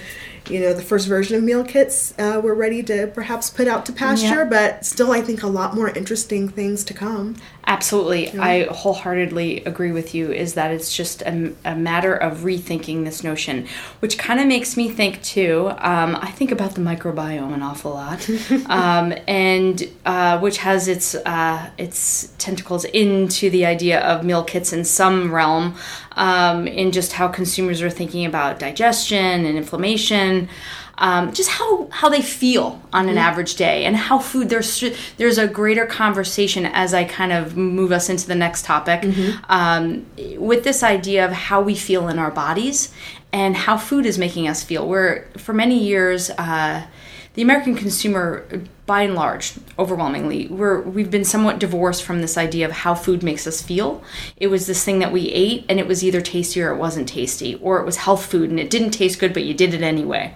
you 0.48 0.60
know 0.60 0.74
the 0.74 0.82
first 0.82 1.08
version 1.08 1.36
of 1.36 1.42
meal 1.42 1.64
kits 1.64 2.12
uh, 2.18 2.40
we're 2.42 2.54
ready 2.54 2.82
to 2.82 3.06
perhaps 3.14 3.48
put 3.50 3.66
out 3.66 3.86
to 3.86 3.92
pasture 3.92 4.42
Yeah. 4.42 4.44
but 4.44 4.84
still 4.84 5.12
i 5.12 5.20
think 5.20 5.42
a 5.42 5.46
lot 5.46 5.74
more 5.74 5.88
interesting 5.90 6.48
things 6.48 6.84
to 6.84 6.94
come 6.94 7.36
Absolutely. 7.66 8.30
I 8.38 8.64
wholeheartedly 8.64 9.64
agree 9.64 9.92
with 9.92 10.14
you 10.14 10.30
is 10.30 10.54
that 10.54 10.70
it's 10.70 10.94
just 10.94 11.22
a, 11.22 11.52
a 11.64 11.74
matter 11.74 12.14
of 12.14 12.38
rethinking 12.38 13.04
this 13.04 13.24
notion, 13.24 13.66
which 14.00 14.18
kind 14.18 14.38
of 14.38 14.46
makes 14.46 14.76
me 14.76 14.90
think 14.90 15.22
too. 15.22 15.70
Um, 15.78 16.16
I 16.16 16.30
think 16.30 16.50
about 16.50 16.74
the 16.74 16.82
microbiome 16.82 17.54
an 17.54 17.62
awful 17.62 17.92
lot, 17.92 18.28
um, 18.66 19.14
and 19.26 19.82
uh, 20.04 20.38
which 20.40 20.58
has 20.58 20.88
its 20.88 21.14
uh, 21.14 21.70
its 21.78 22.32
tentacles 22.38 22.84
into 22.86 23.48
the 23.48 23.64
idea 23.64 24.00
of 24.00 24.24
meal 24.24 24.44
kits 24.44 24.72
in 24.72 24.84
some 24.84 25.34
realm, 25.34 25.76
um, 26.12 26.66
in 26.66 26.92
just 26.92 27.14
how 27.14 27.28
consumers 27.28 27.80
are 27.80 27.90
thinking 27.90 28.26
about 28.26 28.58
digestion 28.58 29.46
and 29.46 29.56
inflammation 29.56 30.48
um, 30.98 31.32
just 31.32 31.50
how 31.50 31.88
how 31.90 32.08
they 32.08 32.22
feel 32.22 32.80
on 32.92 33.08
an 33.08 33.18
average 33.18 33.56
day 33.56 33.84
and 33.84 33.96
how 33.96 34.18
food 34.18 34.48
there's 34.48 34.84
there's 35.16 35.38
a 35.38 35.48
greater 35.48 35.86
conversation 35.86 36.66
as 36.66 36.94
I 36.94 37.04
kind 37.04 37.32
of 37.32 37.56
move 37.56 37.92
us 37.92 38.08
into 38.08 38.26
the 38.26 38.34
next 38.34 38.64
topic 38.64 39.04
um, 39.48 40.06
with 40.38 40.64
this 40.64 40.82
idea 40.82 41.24
of 41.24 41.32
how 41.32 41.60
we 41.60 41.74
feel 41.74 42.08
in 42.08 42.18
our 42.18 42.30
bodies 42.30 42.92
and 43.32 43.56
how 43.56 43.76
food 43.76 44.06
is 44.06 44.18
making 44.18 44.46
us 44.48 44.62
feel. 44.62 44.86
Where 44.86 45.28
for 45.36 45.52
many 45.52 45.78
years. 45.78 46.30
Uh, 46.30 46.86
the 47.34 47.42
American 47.42 47.74
consumer, 47.74 48.46
by 48.86 49.02
and 49.02 49.16
large, 49.16 49.54
overwhelmingly, 49.76 50.46
we're 50.46 50.80
we've 50.82 51.10
been 51.10 51.24
somewhat 51.24 51.58
divorced 51.58 52.04
from 52.04 52.20
this 52.20 52.38
idea 52.38 52.64
of 52.64 52.70
how 52.70 52.94
food 52.94 53.24
makes 53.24 53.44
us 53.44 53.60
feel. 53.60 54.04
It 54.36 54.46
was 54.46 54.68
this 54.68 54.84
thing 54.84 55.00
that 55.00 55.10
we 55.10 55.30
ate, 55.30 55.64
and 55.68 55.80
it 55.80 55.88
was 55.88 56.04
either 56.04 56.20
tasty 56.20 56.62
or 56.62 56.70
it 56.70 56.76
wasn't 56.76 57.08
tasty, 57.08 57.56
or 57.56 57.80
it 57.80 57.84
was 57.84 57.96
health 57.96 58.24
food 58.24 58.50
and 58.50 58.60
it 58.60 58.70
didn't 58.70 58.92
taste 58.92 59.18
good, 59.18 59.34
but 59.34 59.42
you 59.42 59.52
did 59.52 59.74
it 59.74 59.82
anyway. 59.82 60.32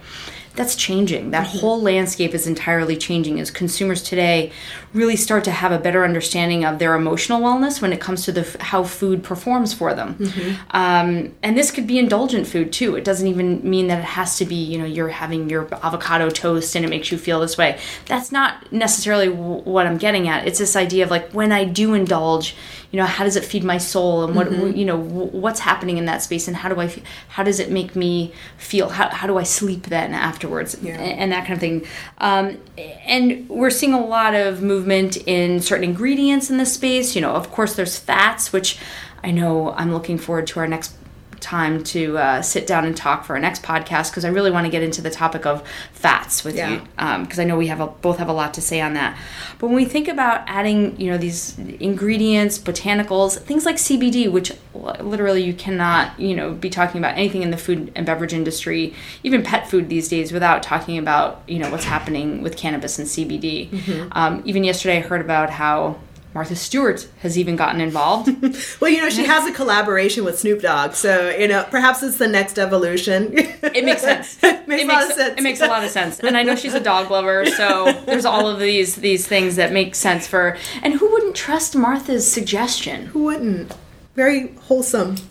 That's 0.59 0.75
changing. 0.75 1.31
That 1.31 1.47
mm-hmm. 1.47 1.59
whole 1.59 1.81
landscape 1.81 2.35
is 2.35 2.49
entirely 2.49 2.97
changing 2.97 3.39
as 3.39 3.49
consumers 3.49 4.03
today 4.03 4.51
really 4.93 5.15
start 5.15 5.45
to 5.45 5.53
have 5.53 5.71
a 5.71 5.79
better 5.79 6.05
understanding 6.05 6.65
of 6.65 6.81
their 6.81 6.97
emotional 6.97 7.41
wellness 7.41 7.81
when 7.81 7.93
it 7.93 8.01
comes 8.01 8.25
to 8.25 8.33
the 8.33 8.57
how 8.59 8.83
food 8.83 9.23
performs 9.23 9.73
for 9.73 9.95
them. 9.95 10.17
Mm-hmm. 10.17 10.55
Um, 10.71 11.35
and 11.45 11.57
this 11.57 11.71
could 11.71 11.87
be 11.87 11.97
indulgent 11.97 12.49
food 12.49 12.73
too. 12.73 12.97
It 12.97 13.05
doesn't 13.05 13.29
even 13.29 13.71
mean 13.71 13.87
that 13.87 14.01
it 14.01 14.05
has 14.05 14.37
to 14.39 14.45
be, 14.45 14.57
you 14.57 14.79
know, 14.79 14.85
you're 14.85 15.11
having 15.11 15.49
your 15.49 15.73
avocado 15.75 16.29
toast 16.29 16.75
and 16.75 16.85
it 16.85 16.89
makes 16.89 17.13
you 17.13 17.19
feel 17.19 17.39
this 17.39 17.57
way. 17.57 17.79
That's 18.07 18.33
not 18.33 18.73
necessarily 18.73 19.29
w- 19.29 19.63
what 19.63 19.87
I'm 19.87 19.97
getting 19.97 20.27
at. 20.27 20.45
It's 20.49 20.59
this 20.59 20.75
idea 20.75 21.05
of 21.05 21.11
like 21.11 21.31
when 21.31 21.53
I 21.53 21.65
do 21.65 21.95
indulge, 21.95 22.57
you 22.91 22.99
know, 22.99 23.07
how 23.07 23.23
does 23.23 23.37
it 23.37 23.45
feed 23.45 23.63
my 23.63 23.79
soul 23.79 24.25
and 24.25 24.35
what, 24.35 24.49
mm-hmm. 24.49 24.77
you 24.77 24.87
know, 24.87 24.97
w- 24.97 25.27
what's 25.27 25.61
happening 25.61 25.99
in 25.99 26.07
that 26.07 26.23
space 26.23 26.49
and 26.49 26.57
how 26.57 26.69
do 26.69 26.81
I, 26.81 26.93
how 27.29 27.45
does 27.45 27.61
it 27.61 27.71
make 27.71 27.95
me 27.95 28.33
feel? 28.57 28.89
How, 28.89 29.11
how 29.11 29.27
do 29.27 29.37
I 29.37 29.43
sleep 29.45 29.85
then 29.87 30.15
afterwards? 30.49 30.77
Yeah. 30.83 30.95
And, 30.95 31.21
and 31.21 31.33
that 31.33 31.47
kind 31.47 31.55
of 31.55 31.61
thing. 31.61 31.87
Um, 32.19 32.59
and 33.05 33.49
we're 33.49 33.71
seeing 33.71 33.93
a 33.93 34.05
lot 34.05 34.35
of 34.35 34.63
movement 34.63 35.17
in 35.27 35.61
certain 35.61 35.85
ingredients 35.85 36.51
in 36.51 36.59
this 36.59 36.73
space. 36.75 37.15
You 37.15 37.21
know, 37.21 37.33
of 37.33 37.51
course, 37.51 37.75
there's 37.75 37.99
fats, 37.99 38.53
which 38.53 38.79
I 39.23 39.31
know 39.31 39.73
I'm 39.73 39.93
looking 39.93 40.19
forward 40.19 40.47
to 40.49 40.61
our 40.61 40.69
next 40.69 40.95
time 41.41 41.83
to 41.85 42.19
uh, 42.19 42.43
sit 42.43 42.67
down 42.67 42.85
and 42.85 42.97
talk 42.97 43.25
for 43.25 43.35
our 43.35 43.39
next 43.41 43.63
podcast 43.63 44.11
because 44.11 44.25
I 44.25 44.29
really 44.29 44.51
want 44.51 44.65
to 44.67 44.71
get 44.71 44.83
into 44.83 45.01
the 45.03 45.11
topic 45.11 45.47
of 45.47 45.67
fats 45.93 46.45
with 46.45 46.57
Yeah. 46.57 46.71
you 46.71 47.23
because 47.23 47.39
I 47.39 47.45
know 47.45 47.57
we 47.57 47.69
have 47.69 47.81
a, 47.81 47.87
both 47.87 48.19
have 48.19 48.29
a 48.29 48.33
lot 48.33 48.55
to 48.55 48.61
say 48.61 48.81
on 48.81 48.95
that. 48.95 49.17
But 49.59 49.69
when 49.69 49.77
we 49.77 49.85
think 49.85 50.09
about 50.09 50.43
adding, 50.47 50.99
you 51.01 51.11
know, 51.11 51.19
these 51.19 51.59
ingredients, 51.59 52.59
botanicals, 52.59 53.39
things 53.39 53.65
like 53.65 53.77
CBD, 53.77 54.31
which 54.31 54.53
literally 54.75 55.43
you 55.43 55.55
cannot, 55.55 56.19
you 56.19 56.35
know, 56.37 56.53
be 56.53 56.71
talking 56.71 56.99
about 57.01 57.17
anything 57.17 57.43
in 57.43 57.51
the 57.51 57.57
food 57.57 57.91
and 57.97 58.07
beverage 58.07 58.33
industry, 58.33 58.95
even 59.23 59.43
pet 59.43 59.69
food 59.69 59.89
these 59.89 60.09
days, 60.09 60.33
without 60.33 60.63
talking 60.63 60.99
about, 60.99 61.43
you 61.49 61.59
know, 61.59 61.71
what's 61.71 61.85
happening 61.85 62.43
with 62.43 62.57
cannabis 62.57 62.99
and 62.99 63.09
CBD. 63.09 63.69
Um, 64.13 64.43
even 64.45 64.65
yesterday, 64.65 64.99
I 64.99 65.01
heard 65.01 65.21
about 65.21 65.51
how. 65.51 65.99
Martha 66.35 66.55
Stewart 66.55 67.09
has 67.21 67.37
even 67.39 67.57
gotten 67.57 67.81
involved. 67.81 68.29
well 68.81 68.91
you 68.91 69.01
know 69.01 69.11
she 69.11 69.25
has 69.25 69.47
a 69.47 69.53
collaboration 69.53 70.25
with 70.25 70.39
snoop 70.39 70.61
dogg 70.63 70.93
so 70.93 71.31
you 71.31 71.49
know 71.49 71.65
perhaps 71.71 72.03
it's 72.03 72.19
the 72.19 72.29
next 72.29 72.59
evolution 72.59 73.33
It 73.35 73.85
makes 73.85 74.03
sense. 74.03 74.39
Makes 74.69 74.83
it 74.83 74.85
a 74.85 74.87
makes, 74.87 74.89
lot 74.89 75.05
of 75.11 75.13
sense. 75.17 75.39
It 75.39 75.43
makes 75.43 75.61
a 75.63 75.67
lot 75.67 75.85
of 75.85 75.91
sense. 75.91 76.21
And 76.21 76.37
I 76.37 76.43
know 76.43 76.55
she's 76.55 76.75
a 76.75 76.81
dog 76.81 77.11
lover, 77.11 77.47
so 77.47 77.91
there's 78.07 78.27
all 78.27 78.47
of 78.47 78.59
these 78.61 78.97
these 78.97 79.27
things 79.27 79.57
that 79.57 79.73
make 79.73 79.95
sense 79.95 80.27
for. 80.27 80.57
And 80.83 80.95
who 80.95 81.11
wouldn't 81.11 81.35
trust 81.35 81.75
Martha's 81.75 82.31
suggestion? 82.31 83.07
who 83.07 83.25
wouldn't 83.25 83.75
very 84.15 84.53
wholesome 84.63 85.15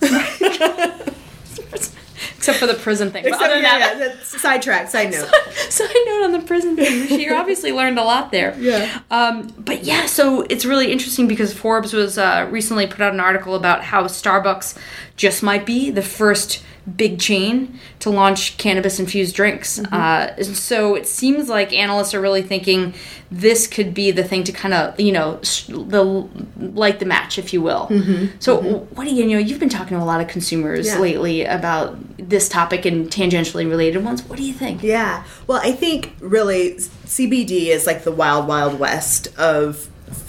Except 2.48 2.58
for 2.58 2.66
the 2.66 2.80
prison 2.82 3.10
thing. 3.10 3.26
Except, 3.26 3.42
other 3.42 3.54
than 3.54 3.62
yeah, 3.62 3.94
that, 3.94 4.16
yeah, 4.16 4.22
sidetrack 4.22 4.88
side 4.88 5.10
note 5.12 5.28
side 5.68 5.88
note 6.06 6.24
on 6.24 6.32
the 6.32 6.40
prison 6.40 6.76
thing. 6.76 7.06
She 7.06 7.30
obviously 7.32 7.72
learned 7.72 7.98
a 7.98 8.04
lot 8.04 8.32
there. 8.32 8.56
Yeah. 8.58 9.00
Um, 9.10 9.52
but 9.58 9.84
yeah, 9.84 10.06
so 10.06 10.42
it's 10.42 10.64
really 10.64 10.90
interesting 10.90 11.28
because 11.28 11.52
Forbes 11.52 11.92
was 11.92 12.18
uh, 12.18 12.48
recently 12.50 12.86
put 12.86 13.00
out 13.00 13.12
an 13.12 13.20
article 13.20 13.54
about 13.54 13.84
how 13.84 14.04
Starbucks 14.04 14.78
just 15.16 15.42
might 15.42 15.66
be 15.66 15.90
the 15.90 16.02
first 16.02 16.62
big 16.96 17.18
chain 17.18 17.78
to 18.00 18.10
launch 18.10 18.56
cannabis 18.58 18.98
infused 18.98 19.34
drinks. 19.34 19.78
Mm-hmm. 19.78 19.94
Uh, 19.94 20.32
and 20.36 20.56
so 20.56 20.94
it 20.94 21.06
seems 21.06 21.48
like 21.48 21.72
analysts 21.72 22.14
are 22.14 22.20
really 22.20 22.42
thinking 22.42 22.94
this 23.30 23.66
could 23.66 23.92
be 23.92 24.10
the 24.10 24.24
thing 24.24 24.42
to 24.44 24.52
kind 24.52 24.72
of 24.72 24.98
you 24.98 25.12
know 25.12 25.36
the 25.68 26.02
light 26.58 26.98
the 26.98 27.04
match, 27.04 27.38
if 27.38 27.52
you 27.52 27.60
will. 27.60 27.88
So 28.40 28.60
what 28.94 29.04
do 29.04 29.14
you 29.14 29.24
you 29.24 29.30
know? 29.34 29.38
You've 29.38 29.60
been 29.60 29.68
talking 29.68 29.96
to 29.96 30.02
a 30.02 30.06
lot 30.06 30.20
of 30.20 30.28
consumers 30.28 30.86
Mm-hmm. 30.88 30.96
Yeah. 30.96 31.00
lately 31.02 31.44
about 31.44 31.96
this 32.18 32.48
topic 32.48 32.84
and 32.86 33.08
tangentially 33.10 33.68
related 33.68 34.04
ones. 34.04 34.22
What 34.24 34.38
do 34.38 34.44
you 34.44 34.52
think? 34.52 34.82
Yeah. 34.82 35.24
Well, 35.46 35.60
I 35.62 35.72
think 35.72 36.14
really 36.20 36.74
CBD 36.74 37.66
is 37.66 37.86
like 37.86 38.04
the 38.04 38.12
wild, 38.12 38.46
wild 38.48 38.78
west 38.78 39.28
of 39.38 39.88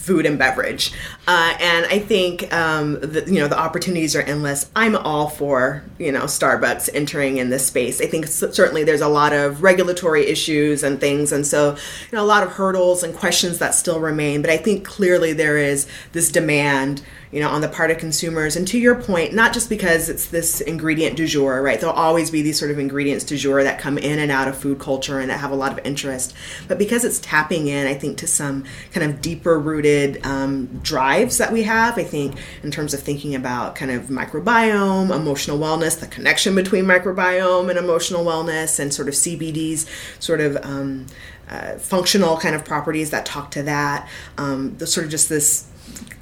food 0.10 0.26
and 0.26 0.40
beverage, 0.40 0.92
uh, 1.28 1.56
and 1.60 1.86
I 1.86 2.00
think 2.00 2.52
um, 2.52 3.00
the, 3.00 3.24
you 3.28 3.40
know 3.40 3.48
the 3.48 3.60
opportunities 3.60 4.16
are 4.16 4.24
endless. 4.24 4.72
I'm 4.76 4.96
all 4.96 5.30
for 5.30 5.84
you 6.00 6.12
know 6.12 6.24
Starbucks 6.24 6.90
entering 6.96 7.38
in 7.38 7.52
this 7.52 7.68
space. 7.68 8.02
I 8.02 8.08
think 8.08 8.26
certainly 8.26 8.84
there's 8.84 9.02
a 9.02 9.08
lot 9.08 9.34
of 9.34 9.62
regulatory 9.62 10.26
issues 10.26 10.82
and 10.82 11.00
things, 11.00 11.32
and 11.32 11.46
so 11.46 11.76
you 11.76 12.18
know 12.18 12.24
a 12.24 12.26
lot 12.26 12.42
of 12.42 12.54
hurdles 12.54 13.04
and 13.04 13.14
questions 13.14 13.60
that 13.60 13.76
still 13.76 14.00
remain. 14.00 14.42
But 14.42 14.50
I 14.50 14.58
think 14.58 14.84
clearly 14.84 15.32
there 15.32 15.60
is 15.60 15.86
this 16.14 16.32
demand 16.32 17.04
you 17.32 17.40
know, 17.40 17.50
on 17.50 17.62
the 17.62 17.68
part 17.68 17.92
of 17.92 17.98
consumers. 17.98 18.56
And 18.56 18.68
to 18.70 18.80
your 18.80 18.96
point, 18.96 19.34
not 19.34 19.54
just 19.54 19.70
because 19.70 20.10
it's 20.10 20.26
this 20.28 20.62
ingredient 20.62 21.16
du 21.16 21.28
jour, 21.28 21.62
right? 21.62 21.80
There'll 21.80 21.96
always 21.96 22.32
be 22.32 22.42
these 22.42 22.58
sort 22.58 22.72
of 22.72 22.80
ingredients 22.80 23.24
du 23.24 23.38
jour 23.38 23.64
that 23.64 23.80
come 23.80 24.00
in 24.00 24.18
and 24.18 24.32
out 24.32 24.48
of 24.48 24.58
food 24.58 24.80
culture 24.80 25.20
and 25.20 25.30
that 25.30 25.40
have 25.40 25.52
a 25.52 25.56
lot 25.56 25.72
of 25.72 25.86
interest. 25.86 26.34
But 26.68 26.80
because 26.80 27.06
it's 27.06 27.20
tapping 27.20 27.68
in, 27.68 27.86
I 27.86 27.94
think, 27.94 28.18
to 28.20 28.28
some 28.28 28.66
kind 28.92 29.10
of 29.10 29.22
deeper 29.22 29.60
rooted 29.60 30.26
um, 30.26 30.80
drives 30.82 31.38
that 31.38 31.54
we 31.54 31.64
have, 31.64 32.00
I 32.00 32.04
think, 32.04 32.36
in 32.64 32.72
terms 32.72 32.96
of 32.96 33.02
thinking 33.02 33.36
about 33.36 33.76
kind 33.76 33.92
of 33.92 34.06
microbiome, 34.06 35.16
emotional 35.16 35.60
wellness, 35.60 36.00
the 36.00 36.08
connection 36.08 36.56
between 36.56 36.86
microbiome 36.86 37.70
and 37.70 37.78
emotional 37.78 38.26
wellness, 38.26 38.80
and 38.80 38.92
sort 38.92 39.08
of 39.08 39.14
CBD's 39.14 39.86
sort 40.20 40.42
of. 40.42 40.58
Um, 40.64 41.06
uh, 41.50 41.80
functional 41.80 42.38
kind 42.38 42.54
of 42.54 42.64
properties 42.64 43.10
that 43.10 43.26
talk 43.26 43.50
to 43.50 43.64
that. 43.64 44.08
Um, 44.38 44.78
the 44.78 44.86
sort 44.86 45.04
of 45.04 45.10
just 45.10 45.30
this 45.30 45.66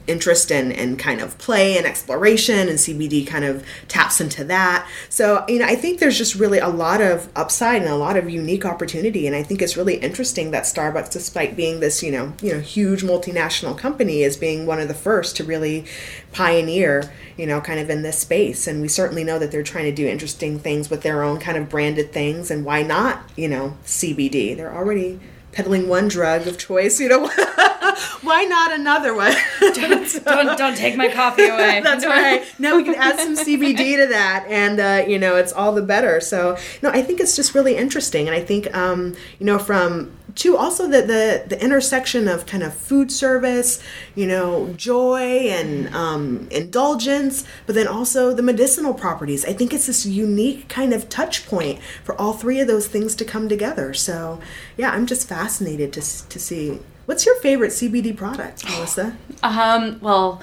interest 0.07 0.51
in, 0.51 0.71
in 0.71 0.95
kind 0.95 1.21
of 1.21 1.37
play 1.37 1.77
and 1.77 1.85
exploration 1.85 2.69
and 2.69 2.77
CBD 2.77 3.27
kind 3.27 3.45
of 3.45 3.63
taps 3.87 4.19
into 4.19 4.43
that. 4.45 4.87
So, 5.09 5.43
you 5.47 5.59
know, 5.59 5.65
I 5.65 5.75
think 5.75 5.99
there's 5.99 6.17
just 6.17 6.35
really 6.35 6.59
a 6.59 6.69
lot 6.69 7.01
of 7.01 7.29
upside 7.35 7.81
and 7.81 7.91
a 7.91 7.95
lot 7.95 8.17
of 8.17 8.29
unique 8.29 8.65
opportunity. 8.65 9.27
And 9.27 9.35
I 9.35 9.43
think 9.43 9.61
it's 9.61 9.77
really 9.77 9.97
interesting 9.97 10.51
that 10.51 10.63
Starbucks, 10.63 11.11
despite 11.11 11.55
being 11.55 11.81
this, 11.81 12.01
you 12.01 12.11
know, 12.11 12.33
you 12.41 12.53
know, 12.53 12.59
huge 12.59 13.03
multinational 13.03 13.77
company, 13.77 14.23
is 14.23 14.37
being 14.37 14.65
one 14.65 14.79
of 14.79 14.87
the 14.87 14.93
first 14.93 15.35
to 15.37 15.43
really 15.43 15.85
pioneer, 16.31 17.11
you 17.35 17.45
know, 17.45 17.59
kind 17.59 17.79
of 17.79 17.89
in 17.89 18.01
this 18.01 18.19
space. 18.19 18.65
And 18.65 18.81
we 18.81 18.87
certainly 18.87 19.23
know 19.23 19.37
that 19.39 19.51
they're 19.51 19.63
trying 19.63 19.85
to 19.85 19.91
do 19.91 20.07
interesting 20.07 20.57
things 20.57 20.89
with 20.89 21.01
their 21.01 21.23
own 21.23 21.39
kind 21.39 21.57
of 21.57 21.69
branded 21.69 22.13
things. 22.13 22.49
And 22.49 22.63
why 22.63 22.81
not, 22.81 23.29
you 23.35 23.49
know, 23.49 23.75
CBD? 23.83 24.55
They're 24.55 24.73
already 24.73 25.19
peddling 25.57 25.87
one 25.87 26.07
drug 26.07 26.45
of 26.45 26.55
choice, 26.55 26.99
you 26.99 27.09
know, 27.09 27.27
why 28.21 28.45
not 28.47 28.71
another 28.71 29.15
one? 29.15 29.33
don't 29.73 30.55
don't 30.55 30.77
take 30.77 30.95
my 30.95 31.11
coffee 31.11 31.47
away. 31.47 31.81
That's 31.83 32.05
right. 32.05 32.45
Now 32.59 32.75
we 32.75 32.83
can 32.83 32.93
add 32.93 33.19
some 33.19 33.35
CBD 33.35 33.97
to 33.97 34.05
that, 34.09 34.45
and 34.47 34.79
uh, 34.79 35.09
you 35.09 35.17
know, 35.17 35.35
it's 35.35 35.51
all 35.51 35.73
the 35.73 35.81
better. 35.81 36.21
So, 36.21 36.57
no, 36.83 36.91
I 36.91 37.01
think 37.01 37.19
it's 37.19 37.35
just 37.35 37.55
really 37.55 37.75
interesting, 37.75 38.27
and 38.27 38.35
I 38.35 38.41
think, 38.41 38.71
um, 38.77 39.15
you 39.39 39.47
know, 39.47 39.57
from 39.57 40.15
to 40.37 40.55
also 40.55 40.87
the, 40.87 41.01
the 41.01 41.43
the 41.47 41.61
intersection 41.63 42.27
of 42.27 42.45
kind 42.45 42.63
of 42.63 42.73
food 42.73 43.11
service, 43.11 43.81
you 44.15 44.27
know, 44.27 44.73
joy 44.77 45.49
and 45.49 45.93
um, 45.95 46.47
indulgence, 46.51 47.43
but 47.65 47.75
then 47.75 47.87
also 47.87 48.33
the 48.33 48.43
medicinal 48.43 48.93
properties. 48.93 49.43
I 49.45 49.53
think 49.53 49.73
it's 49.73 49.87
this 49.87 50.05
unique 50.05 50.69
kind 50.69 50.93
of 50.93 51.09
touch 51.09 51.47
point 51.47 51.79
for 52.03 52.19
all 52.21 52.33
three 52.33 52.59
of 52.59 52.67
those 52.67 52.87
things 52.87 53.15
to 53.15 53.25
come 53.25 53.49
together. 53.49 53.93
So, 53.93 54.39
yeah, 54.77 54.91
I'm 54.91 55.05
just 55.05 55.27
fascinated 55.27 55.91
to 55.93 56.01
to 56.01 56.39
see. 56.39 56.79
What's 57.05 57.25
your 57.25 57.35
favorite 57.35 57.71
CBD 57.71 58.15
product, 58.15 58.65
Melissa? 58.69 59.17
Um, 59.43 59.99
well, 60.01 60.41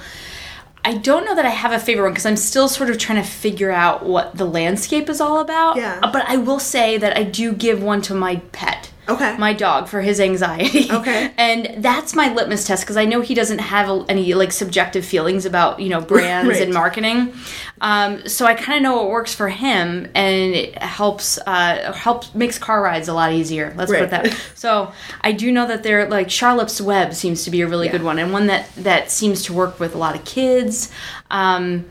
I 0.85 0.95
don't 0.99 1.25
know 1.25 1.35
that 1.35 1.45
I 1.45 1.51
have 1.51 1.73
a 1.73 1.79
favorite 1.79 2.05
one 2.05 2.13
because 2.13 2.27
I'm 2.27 2.37
still 2.37 2.69
sort 2.69 2.91
of 2.91 2.99
trying 2.99 3.23
to 3.23 3.29
figure 3.29 3.71
out 3.71 4.05
what 4.05 4.37
the 4.37 4.45
landscape 4.45 5.09
is 5.09 5.21
all 5.21 5.41
about. 5.41 5.77
Yeah. 5.77 6.01
But 6.01 6.29
I 6.29 6.37
will 6.37 6.59
say 6.59 6.97
that 6.99 7.17
I 7.17 7.23
do 7.23 7.53
give 7.53 7.83
one 7.83 8.03
to 8.03 8.15
my 8.15 8.37
pet. 8.53 8.91
Okay. 9.09 9.37
My 9.37 9.53
dog 9.53 9.89
for 9.89 10.01
his 10.01 10.19
anxiety. 10.21 10.91
Okay. 10.91 11.31
and 11.39 11.83
that's 11.85 12.15
my 12.15 12.33
litmus 12.33 12.67
test 12.67 12.85
because 12.85 12.97
I 12.97 13.05
know 13.05 13.21
he 13.21 13.35
doesn't 13.35 13.59
have 13.59 14.07
any 14.09 14.33
like 14.35 14.51
subjective 14.53 15.05
feelings 15.05 15.45
about 15.47 15.81
you 15.81 15.89
know 15.91 16.01
brands 16.01 16.49
Right. 16.49 16.63
and 16.63 16.73
marketing. 16.73 17.35
Um, 17.81 18.27
so 18.29 18.47
I 18.47 18.55
kind 18.55 18.79
of 18.79 18.83
know 18.83 18.97
what 18.97 19.11
works 19.11 19.35
for 19.35 19.49
him, 19.49 20.09
and 20.15 20.55
it 20.55 20.79
helps 20.83 21.39
uh, 21.47 21.93
helps 21.93 22.35
makes 22.35 22.59
car 22.59 22.83
rides 22.83 23.09
a 23.09 23.13
lot 23.15 23.33
easier. 23.33 23.75
Let's 23.77 23.91
put 23.91 24.03
it 24.03 24.11
that. 24.11 24.37
So 24.55 24.93
I 25.21 25.33
do 25.33 25.53
know 25.53 25.67
that 25.67 25.83
they're 25.83 26.09
like 26.09 26.31
Charlotte's 26.31 26.81
Web 26.81 27.13
seems 27.15 27.45
to 27.45 27.51
be 27.51 27.61
a 27.61 27.67
really 27.67 27.87
Yeah. 27.87 27.93
good 27.93 28.03
one, 28.05 28.19
and 28.19 28.33
one 28.33 28.47
that 28.47 28.75
that 28.77 29.11
seems 29.11 29.43
to 29.43 29.53
work 29.53 29.79
with 29.81 29.95
a 29.95 29.99
lot 29.99 30.15
of 30.15 30.25
kids. 30.25 30.91
Um, 31.31 31.85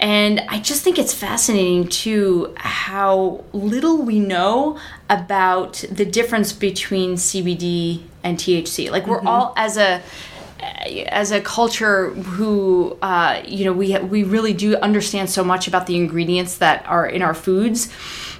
and 0.00 0.40
I 0.48 0.60
just 0.60 0.82
think 0.82 0.98
it's 0.98 1.12
fascinating 1.12 1.88
too 1.88 2.54
how 2.56 3.44
little 3.52 4.02
we 4.02 4.20
know 4.20 4.78
about 5.10 5.84
the 5.90 6.04
difference 6.04 6.52
between 6.52 7.14
CBD 7.14 8.02
and 8.22 8.38
THC. 8.38 8.90
Like 8.90 9.06
we're 9.06 9.22
all 9.22 9.52
as 9.56 9.76
a 9.76 10.02
as 10.60 11.30
a 11.32 11.40
culture 11.40 12.10
who 12.10 12.96
uh, 13.02 13.42
you 13.46 13.64
know 13.64 13.72
we 13.72 13.98
we 13.98 14.22
really 14.22 14.52
do 14.52 14.76
understand 14.76 15.30
so 15.30 15.42
much 15.42 15.66
about 15.66 15.86
the 15.86 15.96
ingredients 15.96 16.58
that 16.58 16.86
are 16.86 17.06
in 17.06 17.22
our 17.22 17.34
foods 17.34 17.92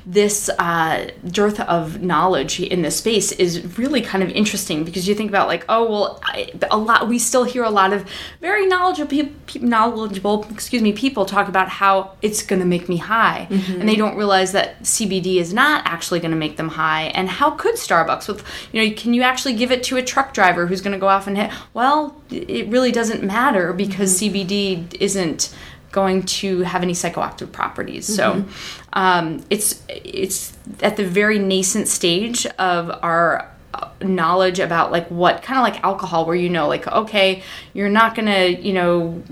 this 0.09 0.49
uh, 0.59 1.11
dearth 1.27 1.61
of 1.61 2.01
knowledge 2.03 2.61
in 2.61 2.81
this 2.81 2.97
space 2.97 3.31
is 3.33 3.77
really 3.77 4.01
kind 4.01 4.25
of 4.25 4.31
interesting 4.31 4.83
because 4.83 5.07
you 5.07 5.15
think 5.15 5.29
about 5.29 5.49
like 5.49 5.67
oh 5.69 5.91
well 5.91 6.21
I, 6.23 6.51
a 6.71 6.79
lot 6.79 7.09
we 7.09 7.19
still 7.19 7.45
hear 7.45 7.63
a 7.63 7.71
lot 7.71 7.93
of 7.93 8.09
very 8.41 8.67
knowledgeable 8.67 9.29
knowledgeable 9.61 10.47
excuse 10.51 10.81
me 10.81 10.95
people 10.95 11.27
talk 11.27 11.47
about 11.47 11.69
how 11.69 12.13
it's 12.23 12.43
going 12.43 12.61
to 12.61 12.65
make 12.65 12.89
me 12.89 12.97
high. 12.97 13.49
And 13.81 13.89
they 13.89 13.97
don't 13.97 14.17
realize 14.17 14.53
that 14.53 14.83
CBD 14.83 15.37
is 15.37 15.53
not 15.53 15.87
actually 15.87 16.21
going 16.21 16.31
to 16.31 16.37
make 16.37 16.57
them 16.57 16.71
high. 16.71 17.05
And 17.15 17.29
how 17.29 17.51
could 17.51 17.75
Starbucks 17.75 18.29
with 18.29 18.43
you 18.73 18.83
know 18.83 18.95
can 18.97 19.13
you 19.13 19.21
actually 19.21 19.55
give 19.55 19.71
it 19.71 19.83
to 19.85 19.99
a 19.99 20.03
truck 20.03 20.33
driver 20.33 20.67
who's 20.67 20.81
going 20.81 20.95
to 20.95 20.99
go 20.99 21.09
off 21.09 21.27
and 21.27 21.37
hit? 21.37 21.51
Well 21.75 22.21
it 22.31 22.69
really 22.69 22.93
doesn't 22.93 23.23
matter 23.23 23.75
because 23.75 24.21
CBD 24.21 24.95
isn't 24.95 25.55
going 25.93 26.23
to 26.23 26.61
have 26.63 26.83
any 26.83 26.93
psychoactive 26.93 27.51
properties. 27.53 28.07
So 28.07 28.45
um, 28.93 29.45
it's 29.51 29.83
it's 29.89 30.57
at 30.83 30.97
the 30.97 31.05
very 31.05 31.39
nascent 31.39 31.89
stage 31.89 32.47
of 32.59 32.91
our 33.03 33.51
uh, 33.75 33.89
knowledge 34.03 34.59
about 34.59 34.93
like 34.93 35.09
what 35.09 35.43
kind 35.43 35.59
of 35.59 35.63
like 35.63 35.83
alcohol 35.85 36.27
where 36.27 36.37
you 36.37 36.49
know 36.49 36.67
like 36.69 36.87
okay 36.89 37.43
you're 37.75 37.89
not 37.91 38.15
gonna 38.15 38.47
you 38.47 38.73
know 38.73 39.23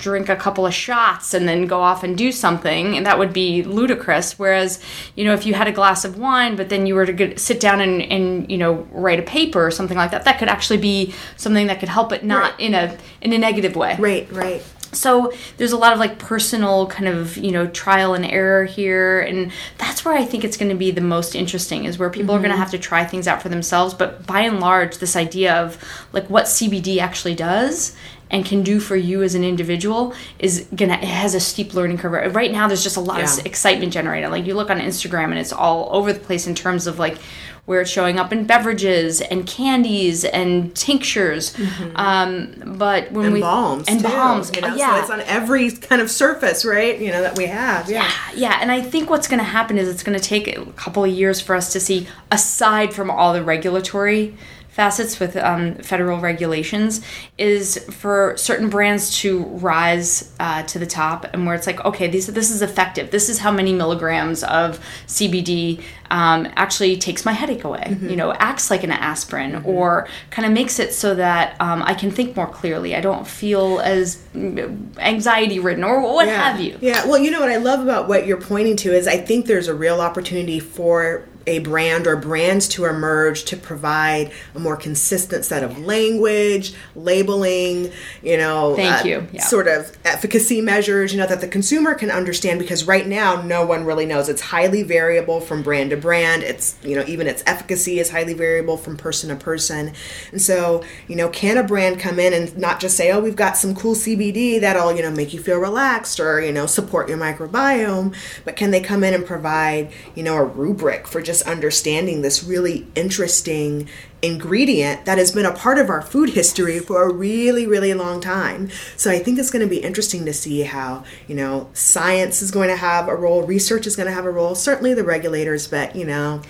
drink 0.00 0.28
a 0.28 0.36
couple 0.36 0.66
of 0.66 0.74
shots 0.74 1.32
and 1.32 1.46
then 1.48 1.66
go 1.66 1.80
off 1.80 2.02
and 2.02 2.18
do 2.18 2.32
something 2.32 2.96
and 2.96 3.06
that 3.06 3.18
would 3.18 3.32
be 3.32 3.62
ludicrous 3.62 4.38
whereas 4.38 4.82
you 5.14 5.24
know 5.24 5.32
if 5.32 5.46
you 5.46 5.54
had 5.54 5.68
a 5.68 5.72
glass 5.72 6.04
of 6.04 6.18
wine 6.18 6.56
but 6.56 6.68
then 6.68 6.86
you 6.86 6.94
were 6.94 7.06
to 7.06 7.12
get, 7.12 7.38
sit 7.38 7.60
down 7.60 7.80
and, 7.80 8.02
and 8.02 8.50
you 8.50 8.58
know 8.58 8.86
write 8.92 9.18
a 9.20 9.22
paper 9.22 9.64
or 9.64 9.70
something 9.70 9.96
like 9.96 10.10
that 10.10 10.24
that 10.24 10.38
could 10.38 10.48
actually 10.48 10.78
be 10.78 11.14
something 11.36 11.66
that 11.66 11.78
could 11.80 11.88
help 11.88 12.08
but 12.08 12.24
not 12.24 12.52
Right. 12.52 12.60
in 12.60 12.74
a 12.74 12.96
in 13.20 13.32
a 13.32 13.38
negative 13.38 13.76
way 13.76 13.96
Right, 13.98 14.30
right. 14.32 14.62
So 14.92 15.32
there's 15.56 15.72
a 15.72 15.76
lot 15.76 15.92
of 15.92 15.98
like 15.98 16.18
personal 16.18 16.86
kind 16.86 17.08
of 17.08 17.36
you 17.36 17.50
know 17.50 17.66
trial 17.68 18.14
and 18.14 18.26
error 18.26 18.64
here 18.64 19.20
and 19.20 19.50
that's 19.78 20.04
where 20.04 20.14
i 20.14 20.24
think 20.24 20.44
it's 20.44 20.56
going 20.56 20.68
to 20.68 20.76
be 20.76 20.90
the 20.90 21.00
most 21.00 21.34
interesting 21.34 21.84
is 21.84 21.98
where 21.98 22.10
people 22.10 22.34
are 22.34 22.38
going 22.38 22.50
to 22.50 22.54
mm-hmm. 22.54 22.60
have 22.60 22.70
to 22.70 22.78
try 22.78 23.04
things 23.04 23.26
out 23.26 23.42
for 23.42 23.48
themselves. 23.48 23.94
But 23.94 24.26
by 24.26 24.40
and 24.42 24.60
large 24.60 24.98
this 24.98 25.16
idea 25.16 25.54
of 25.54 25.82
like 26.12 26.28
what 26.28 26.44
cbd 26.44 26.98
actually 26.98 27.34
does 27.34 27.96
and 28.32 28.44
can 28.46 28.62
do 28.62 28.80
for 28.80 28.96
you 28.96 29.22
as 29.22 29.34
an 29.34 29.44
individual 29.44 30.14
is 30.38 30.66
gonna 30.74 30.94
it 30.94 31.04
has 31.04 31.34
a 31.34 31.40
steep 31.40 31.74
learning 31.74 31.98
curve. 31.98 32.34
Right 32.34 32.50
now 32.50 32.66
there's 32.66 32.82
just 32.82 32.96
a 32.96 33.00
lot 33.00 33.18
Yeah. 33.18 33.32
of 33.32 33.46
excitement 33.46 33.92
generated. 33.92 34.30
Like 34.30 34.46
you 34.46 34.54
look 34.54 34.70
on 34.70 34.80
instagram 34.80 35.24
and 35.24 35.38
it's 35.38 35.52
all 35.52 35.88
over 35.92 36.12
the 36.12 36.20
place 36.20 36.46
in 36.46 36.54
terms 36.54 36.86
of 36.86 36.98
like 36.98 37.18
where 37.64 37.80
it's 37.82 37.90
showing 37.90 38.18
up 38.18 38.32
in 38.32 38.44
beverages 38.44 39.20
and 39.20 39.46
candies 39.46 40.24
and 40.24 40.74
tinctures 40.74 41.56
um, 41.94 42.52
but 42.78 43.12
when 43.12 43.26
And 43.26 43.34
we 43.34 43.40
balms. 43.40 43.86
and 43.88 44.00
too, 44.00 44.08
balms 44.08 44.50
You 44.54 44.62
know, 44.62 44.74
yeah 44.74 44.94
So 44.96 45.00
it's 45.02 45.10
on 45.10 45.20
every 45.22 45.70
kind 45.70 46.02
of 46.02 46.10
surface, 46.10 46.64
right? 46.64 46.98
You 46.98 47.10
know, 47.12 47.22
that 47.22 47.36
we 47.36 47.46
have. 47.46 47.88
Yeah. 47.88 48.10
yeah, 48.34 48.58
and 48.60 48.70
I 48.72 48.80
think 48.80 49.10
what's 49.10 49.28
going 49.28 49.38
to 49.38 49.44
happen 49.44 49.78
is 49.78 49.88
it's 49.88 50.02
going 50.02 50.18
to 50.18 50.24
take 50.24 50.48
a 50.48 50.64
couple 50.72 51.04
of 51.04 51.10
years 51.10 51.40
for 51.40 51.54
us 51.54 51.72
to 51.72 51.80
see, 51.80 52.08
aside 52.30 52.92
from 52.92 53.10
all 53.10 53.32
the 53.32 53.42
regulatory 53.44 54.34
facets 54.72 55.20
with 55.20 55.36
um, 55.36 55.74
federal 55.76 56.18
regulations, 56.18 57.02
is 57.36 57.78
for 57.90 58.34
certain 58.38 58.70
brands 58.70 59.18
to 59.18 59.44
rise 59.44 60.32
uh, 60.40 60.62
to 60.62 60.78
the 60.78 60.86
top, 60.86 61.26
and 61.32 61.46
where 61.46 61.54
it's 61.54 61.66
like, 61.66 61.84
okay, 61.84 62.08
these 62.08 62.26
this 62.28 62.50
is 62.50 62.62
effective. 62.62 63.10
This 63.10 63.28
is 63.28 63.38
how 63.38 63.52
many 63.52 63.72
milligrams 63.74 64.42
of 64.42 64.80
CBD 65.06 65.82
um, 66.10 66.48
actually 66.56 66.96
takes 66.96 67.24
my 67.24 67.32
headache 67.32 67.64
away. 67.64 67.96
You 68.00 68.16
know, 68.16 68.32
acts 68.32 68.70
like 68.70 68.82
an 68.82 68.90
aspirin, 68.90 69.62
or 69.64 70.08
kind 70.30 70.46
of 70.46 70.52
makes 70.52 70.78
it 70.78 70.94
so 70.94 71.14
that 71.14 71.54
um, 71.60 71.82
I 71.82 71.92
can 71.92 72.10
think 72.10 72.34
more 72.34 72.48
clearly. 72.48 72.96
I 72.96 73.02
don't 73.02 73.26
feel 73.26 73.80
as 73.80 74.22
anxiety 74.34 75.58
ridden, 75.58 75.84
or 75.84 76.00
what 76.00 76.26
yeah. 76.26 76.50
have 76.50 76.60
you. 76.60 76.78
Yeah. 76.80 77.06
Well, 77.06 77.18
you 77.18 77.30
know 77.30 77.40
what 77.40 77.50
I 77.50 77.58
love 77.58 77.80
about 77.80 78.08
what 78.08 78.26
you're 78.26 78.40
pointing 78.40 78.76
to 78.78 78.92
is 78.94 79.06
I 79.06 79.18
think 79.18 79.46
there's 79.46 79.68
a 79.68 79.74
real 79.74 80.00
opportunity 80.00 80.60
for 80.60 81.26
a 81.46 81.58
brand 81.60 82.06
or 82.06 82.16
brands 82.16 82.68
to 82.68 82.84
emerge 82.84 83.44
to 83.44 83.56
provide 83.56 84.32
a 84.54 84.58
more 84.58 84.76
consistent 84.76 85.44
set 85.44 85.62
of 85.62 85.78
language, 85.78 86.74
labeling, 86.94 87.90
you 88.22 88.36
know, 88.36 88.74
Thank 88.76 89.04
uh, 89.04 89.08
you. 89.08 89.28
Yeah. 89.32 89.42
sort 89.42 89.68
of 89.68 89.96
efficacy 90.04 90.60
measures, 90.60 91.12
you 91.12 91.18
know, 91.18 91.26
that 91.26 91.40
the 91.40 91.48
consumer 91.48 91.94
can 91.94 92.10
understand 92.10 92.58
because 92.58 92.86
right 92.86 93.06
now 93.06 93.42
no 93.42 93.64
one 93.64 93.84
really 93.84 94.06
knows. 94.06 94.28
It's 94.28 94.40
highly 94.40 94.82
variable 94.82 95.40
from 95.40 95.62
brand 95.62 95.90
to 95.90 95.96
brand. 95.96 96.42
It's, 96.42 96.76
you 96.82 96.96
know, 96.96 97.04
even 97.06 97.26
its 97.26 97.42
efficacy 97.46 97.98
is 97.98 98.10
highly 98.10 98.34
variable 98.34 98.76
from 98.76 98.96
person 98.96 99.30
to 99.30 99.36
person. 99.36 99.92
And 100.30 100.40
so, 100.40 100.84
you 101.08 101.16
know, 101.16 101.28
can 101.28 101.58
a 101.58 101.62
brand 101.64 101.98
come 101.98 102.18
in 102.18 102.32
and 102.32 102.56
not 102.56 102.80
just 102.80 102.96
say, 102.96 103.10
oh, 103.10 103.20
we've 103.20 103.36
got 103.36 103.56
some 103.56 103.74
cool 103.74 103.94
CBD 103.94 104.60
that'll, 104.60 104.94
you 104.94 105.02
know, 105.02 105.10
make 105.10 105.32
you 105.32 105.40
feel 105.40 105.58
relaxed 105.58 106.20
or, 106.20 106.40
you 106.40 106.52
know, 106.52 106.66
support 106.66 107.08
your 107.08 107.18
microbiome, 107.18 108.14
but 108.44 108.56
can 108.56 108.70
they 108.70 108.80
come 108.80 109.02
in 109.02 109.14
and 109.14 109.24
provide, 109.24 109.90
you 110.14 110.22
know, 110.22 110.36
a 110.36 110.44
rubric 110.44 111.06
for 111.06 111.22
just 111.22 111.31
understanding 111.40 112.20
this 112.20 112.44
really 112.44 112.86
interesting 112.94 113.88
ingredient 114.20 115.06
that 115.06 115.16
has 115.16 115.32
been 115.32 115.46
a 115.46 115.52
part 115.52 115.78
of 115.78 115.88
our 115.88 116.02
food 116.02 116.30
history 116.30 116.78
for 116.78 117.02
a 117.02 117.12
really 117.12 117.66
really 117.66 117.94
long 117.94 118.20
time. 118.20 118.68
So 118.96 119.10
i 119.10 119.18
think 119.18 119.38
it's 119.38 119.50
going 119.50 119.66
to 119.66 119.70
be 119.70 119.78
interesting 119.78 120.26
to 120.26 120.32
see 120.32 120.62
how 120.62 121.04
you 121.26 121.34
know 121.34 121.70
science 121.72 122.42
is 122.42 122.50
going 122.50 122.68
to 122.68 122.76
have 122.76 123.08
a 123.08 123.16
role 123.16 123.42
research 123.42 123.86
is 123.86 123.96
going 123.96 124.08
to 124.08 124.12
have 124.12 124.26
a 124.26 124.30
role 124.30 124.54
certainly 124.54 124.92
the 124.92 125.04
regulators 125.04 125.66
but 125.66 125.96
you 125.96 126.04
know 126.04 126.42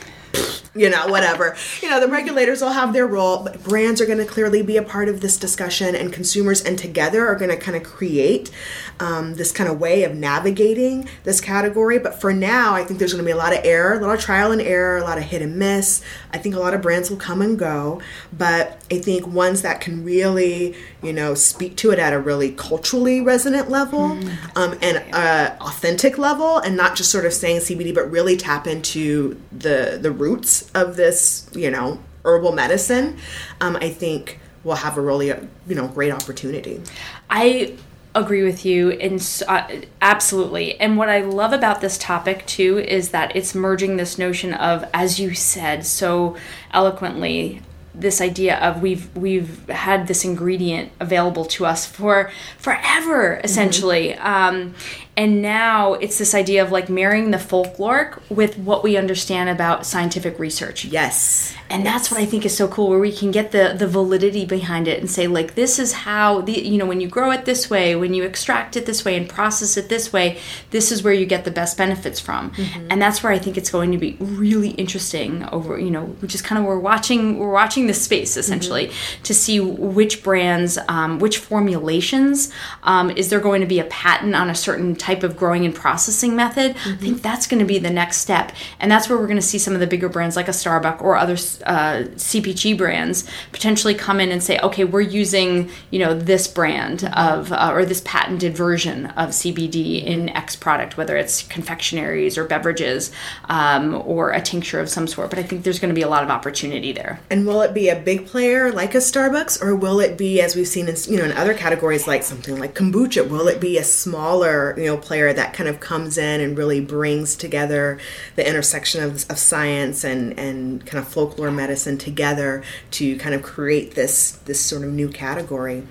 you 0.74 0.88
know, 0.88 1.06
whatever. 1.08 1.54
You 1.82 1.90
know, 1.90 2.00
the 2.00 2.08
regulators 2.08 2.62
will 2.62 2.70
have 2.70 2.92
their 2.92 3.06
role, 3.06 3.42
but 3.42 3.62
brands 3.62 4.00
are 4.00 4.06
going 4.06 4.18
to 4.18 4.24
clearly 4.24 4.62
be 4.62 4.76
a 4.76 4.82
part 4.82 5.08
of 5.08 5.20
this 5.20 5.36
discussion, 5.36 5.94
and 5.94 6.12
consumers 6.12 6.62
and 6.62 6.78
together 6.78 7.26
are 7.26 7.34
going 7.34 7.50
to 7.50 7.56
kind 7.56 7.76
of 7.76 7.82
create 7.82 8.50
um, 8.98 9.34
this 9.34 9.52
kind 9.52 9.68
of 9.68 9.80
way 9.80 10.04
of 10.04 10.14
navigating 10.14 11.08
this 11.24 11.40
category. 11.40 11.98
But 11.98 12.20
for 12.20 12.32
now, 12.32 12.74
I 12.74 12.84
think 12.84 12.98
there's 12.98 13.12
going 13.12 13.24
to 13.24 13.26
be 13.26 13.32
a 13.32 13.36
lot 13.36 13.52
of 13.52 13.60
error, 13.64 13.98
a 13.98 14.00
lot 14.00 14.14
of 14.14 14.20
trial 14.20 14.50
and 14.50 14.62
error, 14.62 14.98
a 14.98 15.02
lot 15.02 15.18
of 15.18 15.24
hit 15.24 15.42
and 15.42 15.58
miss. 15.58 16.02
I 16.32 16.38
think 16.38 16.54
a 16.54 16.58
lot 16.58 16.72
of 16.72 16.80
brands 16.80 17.10
will 17.10 17.18
come 17.18 17.42
and 17.42 17.58
go, 17.58 18.00
but 18.32 18.80
I 18.90 18.98
think 18.98 19.26
ones 19.26 19.62
that 19.62 19.80
can 19.80 20.04
really, 20.04 20.74
you 21.02 21.12
know, 21.12 21.34
speak 21.34 21.76
to 21.78 21.90
it 21.90 21.98
at 21.98 22.14
a 22.14 22.18
really 22.18 22.52
culturally 22.52 23.20
resonant 23.20 23.68
level 23.68 24.12
um, 24.56 24.78
and 24.80 25.02
uh, 25.12 25.54
authentic 25.60 26.16
level, 26.16 26.58
and 26.58 26.76
not 26.76 26.96
just 26.96 27.10
sort 27.10 27.26
of 27.26 27.34
saying 27.34 27.60
CBD, 27.60 27.94
but 27.94 28.10
really 28.10 28.38
tap 28.38 28.66
into 28.66 29.38
the 29.50 29.98
the 30.00 30.10
roots 30.10 30.61
of 30.72 30.96
this, 30.96 31.50
you 31.54 31.70
know, 31.70 32.00
herbal 32.24 32.52
medicine. 32.52 33.18
Um, 33.60 33.76
I 33.76 33.90
think 33.90 34.38
will 34.64 34.76
have 34.76 34.96
a 34.96 35.00
really, 35.00 35.28
you 35.28 35.74
know, 35.74 35.88
great 35.88 36.12
opportunity. 36.12 36.80
I 37.28 37.76
agree 38.14 38.42
with 38.42 38.66
you 38.66 38.90
and 38.90 39.42
uh, 39.48 39.66
absolutely 40.02 40.78
and 40.78 40.98
what 40.98 41.08
i 41.08 41.22
love 41.22 41.52
about 41.52 41.80
this 41.80 41.96
topic 41.96 42.44
too 42.44 42.78
is 42.78 43.08
that 43.08 43.34
it's 43.34 43.54
merging 43.54 43.96
this 43.96 44.18
notion 44.18 44.52
of 44.52 44.84
as 44.92 45.18
you 45.18 45.32
said 45.32 45.86
so 45.86 46.36
eloquently 46.74 47.62
this 47.94 48.20
idea 48.20 48.58
of 48.58 48.82
we've 48.82 49.14
we've 49.16 49.66
had 49.68 50.08
this 50.08 50.24
ingredient 50.24 50.90
available 51.00 51.44
to 51.44 51.64
us 51.64 51.86
for 51.86 52.30
forever 52.58 53.40
essentially 53.44 54.14
um, 54.16 54.74
And 55.14 55.42
now 55.42 55.92
it's 55.94 56.16
this 56.16 56.34
idea 56.34 56.62
of 56.62 56.72
like 56.72 56.88
marrying 56.88 57.32
the 57.32 57.36
folkloric 57.38 58.18
with 58.30 58.56
what 58.56 58.82
we 58.82 58.96
understand 58.96 59.50
about 59.50 59.84
scientific 59.84 60.38
research. 60.38 60.86
Yes. 60.86 61.54
And 61.68 61.84
that's 61.84 62.10
what 62.10 62.18
I 62.18 62.24
think 62.24 62.46
is 62.46 62.56
so 62.56 62.66
cool 62.66 62.88
where 62.88 62.98
we 62.98 63.12
can 63.12 63.30
get 63.30 63.50
the 63.50 63.74
the 63.76 63.86
validity 63.86 64.44
behind 64.44 64.88
it 64.88 65.00
and 65.00 65.10
say 65.10 65.26
like 65.26 65.54
this 65.54 65.78
is 65.78 65.92
how 65.92 66.40
the 66.42 66.52
you 66.52 66.78
know 66.78 66.86
when 66.86 67.00
you 67.00 67.08
grow 67.08 67.30
it 67.30 67.44
this 67.44 67.68
way, 67.68 67.94
when 67.94 68.14
you 68.14 68.24
extract 68.24 68.76
it 68.76 68.86
this 68.86 69.04
way 69.04 69.16
and 69.16 69.28
process 69.28 69.76
it 69.76 69.88
this 69.90 70.12
way, 70.12 70.38
this 70.70 70.90
is 70.90 71.02
where 71.02 71.12
you 71.12 71.26
get 71.26 71.44
the 71.44 71.50
best 71.50 71.76
benefits 71.76 72.18
from. 72.18 72.50
Mm-hmm. 72.52 72.88
And 72.90 73.00
that's 73.00 73.22
where 73.22 73.32
I 73.32 73.38
think 73.38 73.58
it's 73.58 73.70
going 73.70 73.92
to 73.92 73.98
be 73.98 74.16
really 74.18 74.70
interesting 74.70 75.44
over, 75.50 75.78
you 75.78 75.90
know, 75.90 76.06
which 76.20 76.34
is 76.34 76.40
kind 76.40 76.58
of 76.58 76.64
we're 76.64 76.78
watching 76.78 77.38
we're 77.38 77.52
watching 77.52 77.86
this 77.86 78.02
space 78.02 78.38
essentially 78.38 78.88
mm-hmm. 78.88 79.22
to 79.24 79.34
see 79.34 79.60
which 79.60 80.22
brands 80.22 80.78
um, 80.88 81.18
which 81.18 81.36
formulations 81.36 82.50
um, 82.84 83.10
is 83.10 83.28
there 83.28 83.40
going 83.40 83.60
to 83.60 83.66
be 83.66 83.78
a 83.78 83.84
patent 83.84 84.34
on 84.34 84.48
a 84.48 84.54
certain 84.54 84.94
type 85.02 85.22
of 85.22 85.36
growing 85.36 85.64
and 85.64 85.74
processing 85.74 86.34
method? 86.34 86.74
Mm-hmm. 86.76 86.92
I 86.92 86.96
think 86.96 87.22
that's 87.22 87.46
going 87.46 87.60
to 87.60 87.66
be 87.66 87.78
the 87.78 87.90
next 87.90 88.18
step. 88.18 88.52
And 88.80 88.90
that's 88.90 89.08
where 89.08 89.18
we're 89.18 89.26
going 89.26 89.36
to 89.36 89.42
see 89.42 89.58
some 89.58 89.74
of 89.74 89.80
the 89.80 89.86
bigger 89.86 90.08
brands 90.08 90.36
like 90.36 90.48
a 90.48 90.52
Starbucks 90.52 91.02
or 91.02 91.16
other 91.16 91.34
uh, 91.34 92.08
CPG 92.16 92.78
brands 92.78 93.28
potentially 93.50 93.94
come 93.94 94.20
in 94.20 94.30
and 94.30 94.42
say, 94.42 94.58
okay, 94.60 94.84
we're 94.84 95.00
using 95.00 95.70
you 95.90 95.98
know 95.98 96.14
this 96.14 96.46
brand 96.48 97.04
of 97.14 97.52
uh, 97.52 97.70
or 97.72 97.84
this 97.84 98.02
patented 98.04 98.56
version 98.56 99.06
of 99.06 99.30
CBD 99.30 100.04
in 100.04 100.28
X 100.30 100.56
product, 100.56 100.96
whether 100.96 101.16
it's 101.16 101.42
confectionaries 101.42 102.38
or 102.38 102.44
beverages 102.44 103.12
um, 103.48 104.02
or 104.06 104.30
a 104.30 104.40
tincture 104.40 104.80
of 104.80 104.88
some 104.88 105.06
sort. 105.06 105.30
But 105.30 105.38
I 105.38 105.42
think 105.42 105.64
there's 105.64 105.78
going 105.78 105.94
to 105.94 105.98
be 105.98 106.02
a 106.02 106.08
lot 106.08 106.22
of 106.22 106.30
opportunity 106.30 106.92
there. 106.92 107.20
And 107.30 107.46
will 107.46 107.62
it 107.62 107.74
be 107.74 107.88
a 107.88 107.96
big 107.96 108.26
player 108.26 108.70
like 108.72 108.94
a 108.94 108.98
Starbucks, 108.98 109.62
or 109.62 109.74
will 109.74 110.00
it 110.00 110.16
be, 110.16 110.40
as 110.40 110.54
we've 110.54 110.68
seen 110.68 110.88
in 110.88 110.96
you 111.08 111.18
know 111.18 111.24
in 111.24 111.32
other 111.32 111.54
categories 111.54 112.06
like 112.06 112.22
something 112.22 112.58
like 112.58 112.74
kombucha? 112.74 113.28
Will 113.28 113.48
it 113.48 113.60
be 113.60 113.78
a 113.78 113.84
smaller 113.84 114.74
you 114.78 114.86
know 114.86 114.91
player 114.96 115.32
that 115.32 115.54
kind 115.54 115.68
of 115.68 115.80
comes 115.80 116.18
in 116.18 116.40
and 116.40 116.56
really 116.56 116.80
brings 116.80 117.36
together 117.36 117.98
the 118.36 118.48
intersection 118.48 119.02
of, 119.02 119.30
of 119.30 119.38
science 119.38 120.04
and 120.04 120.38
and 120.38 120.84
kind 120.86 121.04
of 121.04 121.10
folklore 121.10 121.50
medicine 121.50 121.98
together 121.98 122.62
to 122.92 123.16
kind 123.16 123.34
of 123.34 123.42
create 123.42 123.94
this 123.94 124.32
this 124.44 124.60
sort 124.60 124.82
of 124.82 124.92
new 124.92 125.08
category. 125.08 125.82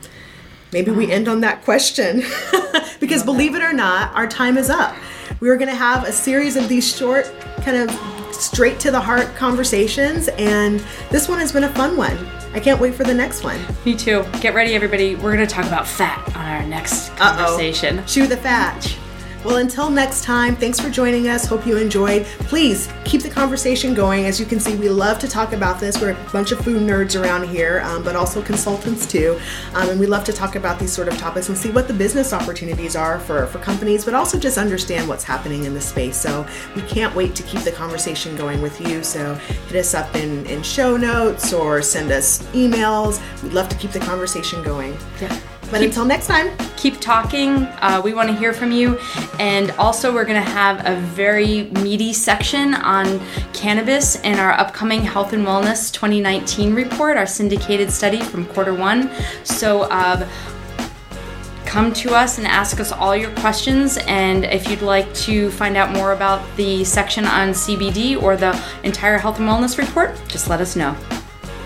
Maybe 0.71 0.91
we 0.91 1.07
ah. 1.07 1.15
end 1.15 1.27
on 1.27 1.41
that 1.41 1.63
question 1.63 2.23
because 2.99 3.23
believe 3.23 3.55
it 3.55 3.61
or 3.61 3.73
not, 3.73 4.13
our 4.15 4.27
time 4.27 4.57
is 4.57 4.69
up. 4.69 4.95
We 5.39 5.49
were 5.49 5.57
going 5.57 5.69
to 5.69 5.75
have 5.75 6.07
a 6.07 6.11
series 6.11 6.55
of 6.55 6.69
these 6.69 6.95
short, 6.95 7.31
kind 7.61 7.77
of 7.77 7.91
straight 8.33 8.79
to 8.81 8.91
the 8.91 8.99
heart 8.99 9.35
conversations, 9.35 10.27
and 10.29 10.83
this 11.09 11.27
one 11.27 11.39
has 11.39 11.51
been 11.51 11.63
a 11.63 11.73
fun 11.73 11.97
one. 11.97 12.17
I 12.53 12.59
can't 12.59 12.79
wait 12.81 12.93
for 12.95 13.03
the 13.03 13.13
next 13.13 13.43
one. 13.43 13.59
Me 13.85 13.95
too. 13.95 14.25
Get 14.41 14.53
ready, 14.53 14.73
everybody. 14.73 15.15
We're 15.15 15.35
going 15.35 15.47
to 15.47 15.53
talk 15.53 15.65
about 15.65 15.87
fat 15.87 16.25
on 16.35 16.45
our 16.45 16.63
next 16.67 17.15
conversation. 17.15 17.99
Uh-oh. 17.99 18.05
Chew 18.07 18.27
the 18.27 18.37
fat. 18.37 18.97
Well, 19.43 19.55
until 19.55 19.89
next 19.89 20.23
time, 20.23 20.55
thanks 20.55 20.79
for 20.79 20.91
joining 20.91 21.27
us. 21.27 21.47
Hope 21.47 21.65
you 21.65 21.75
enjoyed. 21.77 22.25
Please 22.41 22.87
keep 23.05 23.23
the 23.23 23.29
conversation 23.29 23.95
going. 23.95 24.25
As 24.25 24.39
you 24.39 24.45
can 24.45 24.59
see, 24.59 24.75
we 24.75 24.87
love 24.87 25.17
to 25.17 25.27
talk 25.27 25.53
about 25.53 25.79
this. 25.79 25.99
We're 25.99 26.11
a 26.11 26.29
bunch 26.31 26.51
of 26.51 26.59
food 26.59 26.83
nerds 26.83 27.19
around 27.19 27.47
here, 27.47 27.81
um, 27.83 28.03
but 28.03 28.15
also 28.15 28.43
consultants 28.43 29.07
too. 29.07 29.39
Um, 29.73 29.89
and 29.89 29.99
we 29.99 30.05
love 30.05 30.23
to 30.25 30.33
talk 30.33 30.55
about 30.55 30.77
these 30.77 30.93
sort 30.93 31.07
of 31.07 31.17
topics 31.17 31.49
and 31.49 31.57
see 31.57 31.71
what 31.71 31.87
the 31.87 31.93
business 31.93 32.33
opportunities 32.33 32.95
are 32.95 33.19
for, 33.19 33.47
for 33.47 33.57
companies, 33.57 34.05
but 34.05 34.13
also 34.13 34.37
just 34.37 34.59
understand 34.59 35.09
what's 35.09 35.23
happening 35.23 35.63
in 35.63 35.73
the 35.73 35.81
space. 35.81 36.17
So 36.17 36.45
we 36.75 36.83
can't 36.83 37.15
wait 37.15 37.33
to 37.33 37.43
keep 37.43 37.61
the 37.61 37.71
conversation 37.71 38.35
going 38.35 38.61
with 38.61 38.79
you. 38.79 39.03
So 39.03 39.33
hit 39.33 39.75
us 39.75 39.95
up 39.95 40.15
in, 40.15 40.45
in 40.45 40.61
show 40.61 40.97
notes 40.97 41.51
or 41.51 41.81
send 41.81 42.11
us 42.11 42.43
emails. 42.53 43.19
We'd 43.41 43.53
love 43.53 43.69
to 43.69 43.75
keep 43.77 43.89
the 43.89 44.01
conversation 44.01 44.61
going. 44.61 44.95
Yeah. 45.19 45.35
But 45.71 45.79
keep, 45.79 45.87
until 45.87 46.05
next 46.05 46.27
time, 46.27 46.55
keep 46.77 46.99
talking. 46.99 47.63
Uh, 47.79 48.01
we 48.03 48.13
want 48.13 48.29
to 48.29 48.35
hear 48.35 48.53
from 48.53 48.71
you. 48.71 48.99
And 49.39 49.71
also, 49.71 50.13
we're 50.13 50.25
going 50.25 50.43
to 50.43 50.49
have 50.49 50.85
a 50.85 50.99
very 50.99 51.63
meaty 51.81 52.13
section 52.13 52.73
on 52.75 53.19
cannabis 53.53 54.19
in 54.21 54.37
our 54.37 54.51
upcoming 54.51 55.01
Health 55.01 55.33
and 55.33 55.47
Wellness 55.47 55.91
2019 55.93 56.75
report, 56.75 57.17
our 57.17 57.25
syndicated 57.25 57.89
study 57.89 58.21
from 58.21 58.45
quarter 58.47 58.73
one. 58.73 59.09
So, 59.43 59.83
uh, 59.83 60.27
come 61.65 61.93
to 61.93 62.13
us 62.13 62.37
and 62.37 62.45
ask 62.45 62.81
us 62.81 62.91
all 62.91 63.15
your 63.15 63.31
questions. 63.35 63.97
And 64.05 64.43
if 64.43 64.69
you'd 64.69 64.81
like 64.81 65.11
to 65.13 65.49
find 65.51 65.77
out 65.77 65.89
more 65.91 66.11
about 66.11 66.45
the 66.57 66.83
section 66.83 67.23
on 67.23 67.51
CBD 67.51 68.21
or 68.21 68.35
the 68.35 68.61
entire 68.83 69.17
health 69.17 69.39
and 69.39 69.47
wellness 69.47 69.77
report, 69.77 70.19
just 70.27 70.49
let 70.49 70.59
us 70.59 70.75
know. 70.75 70.93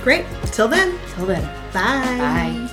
Great. 0.04 0.26
Till 0.52 0.68
then. 0.68 1.00
Till 1.16 1.26
then. 1.26 1.44
Bye. 1.74 2.20
Bye. 2.20 2.65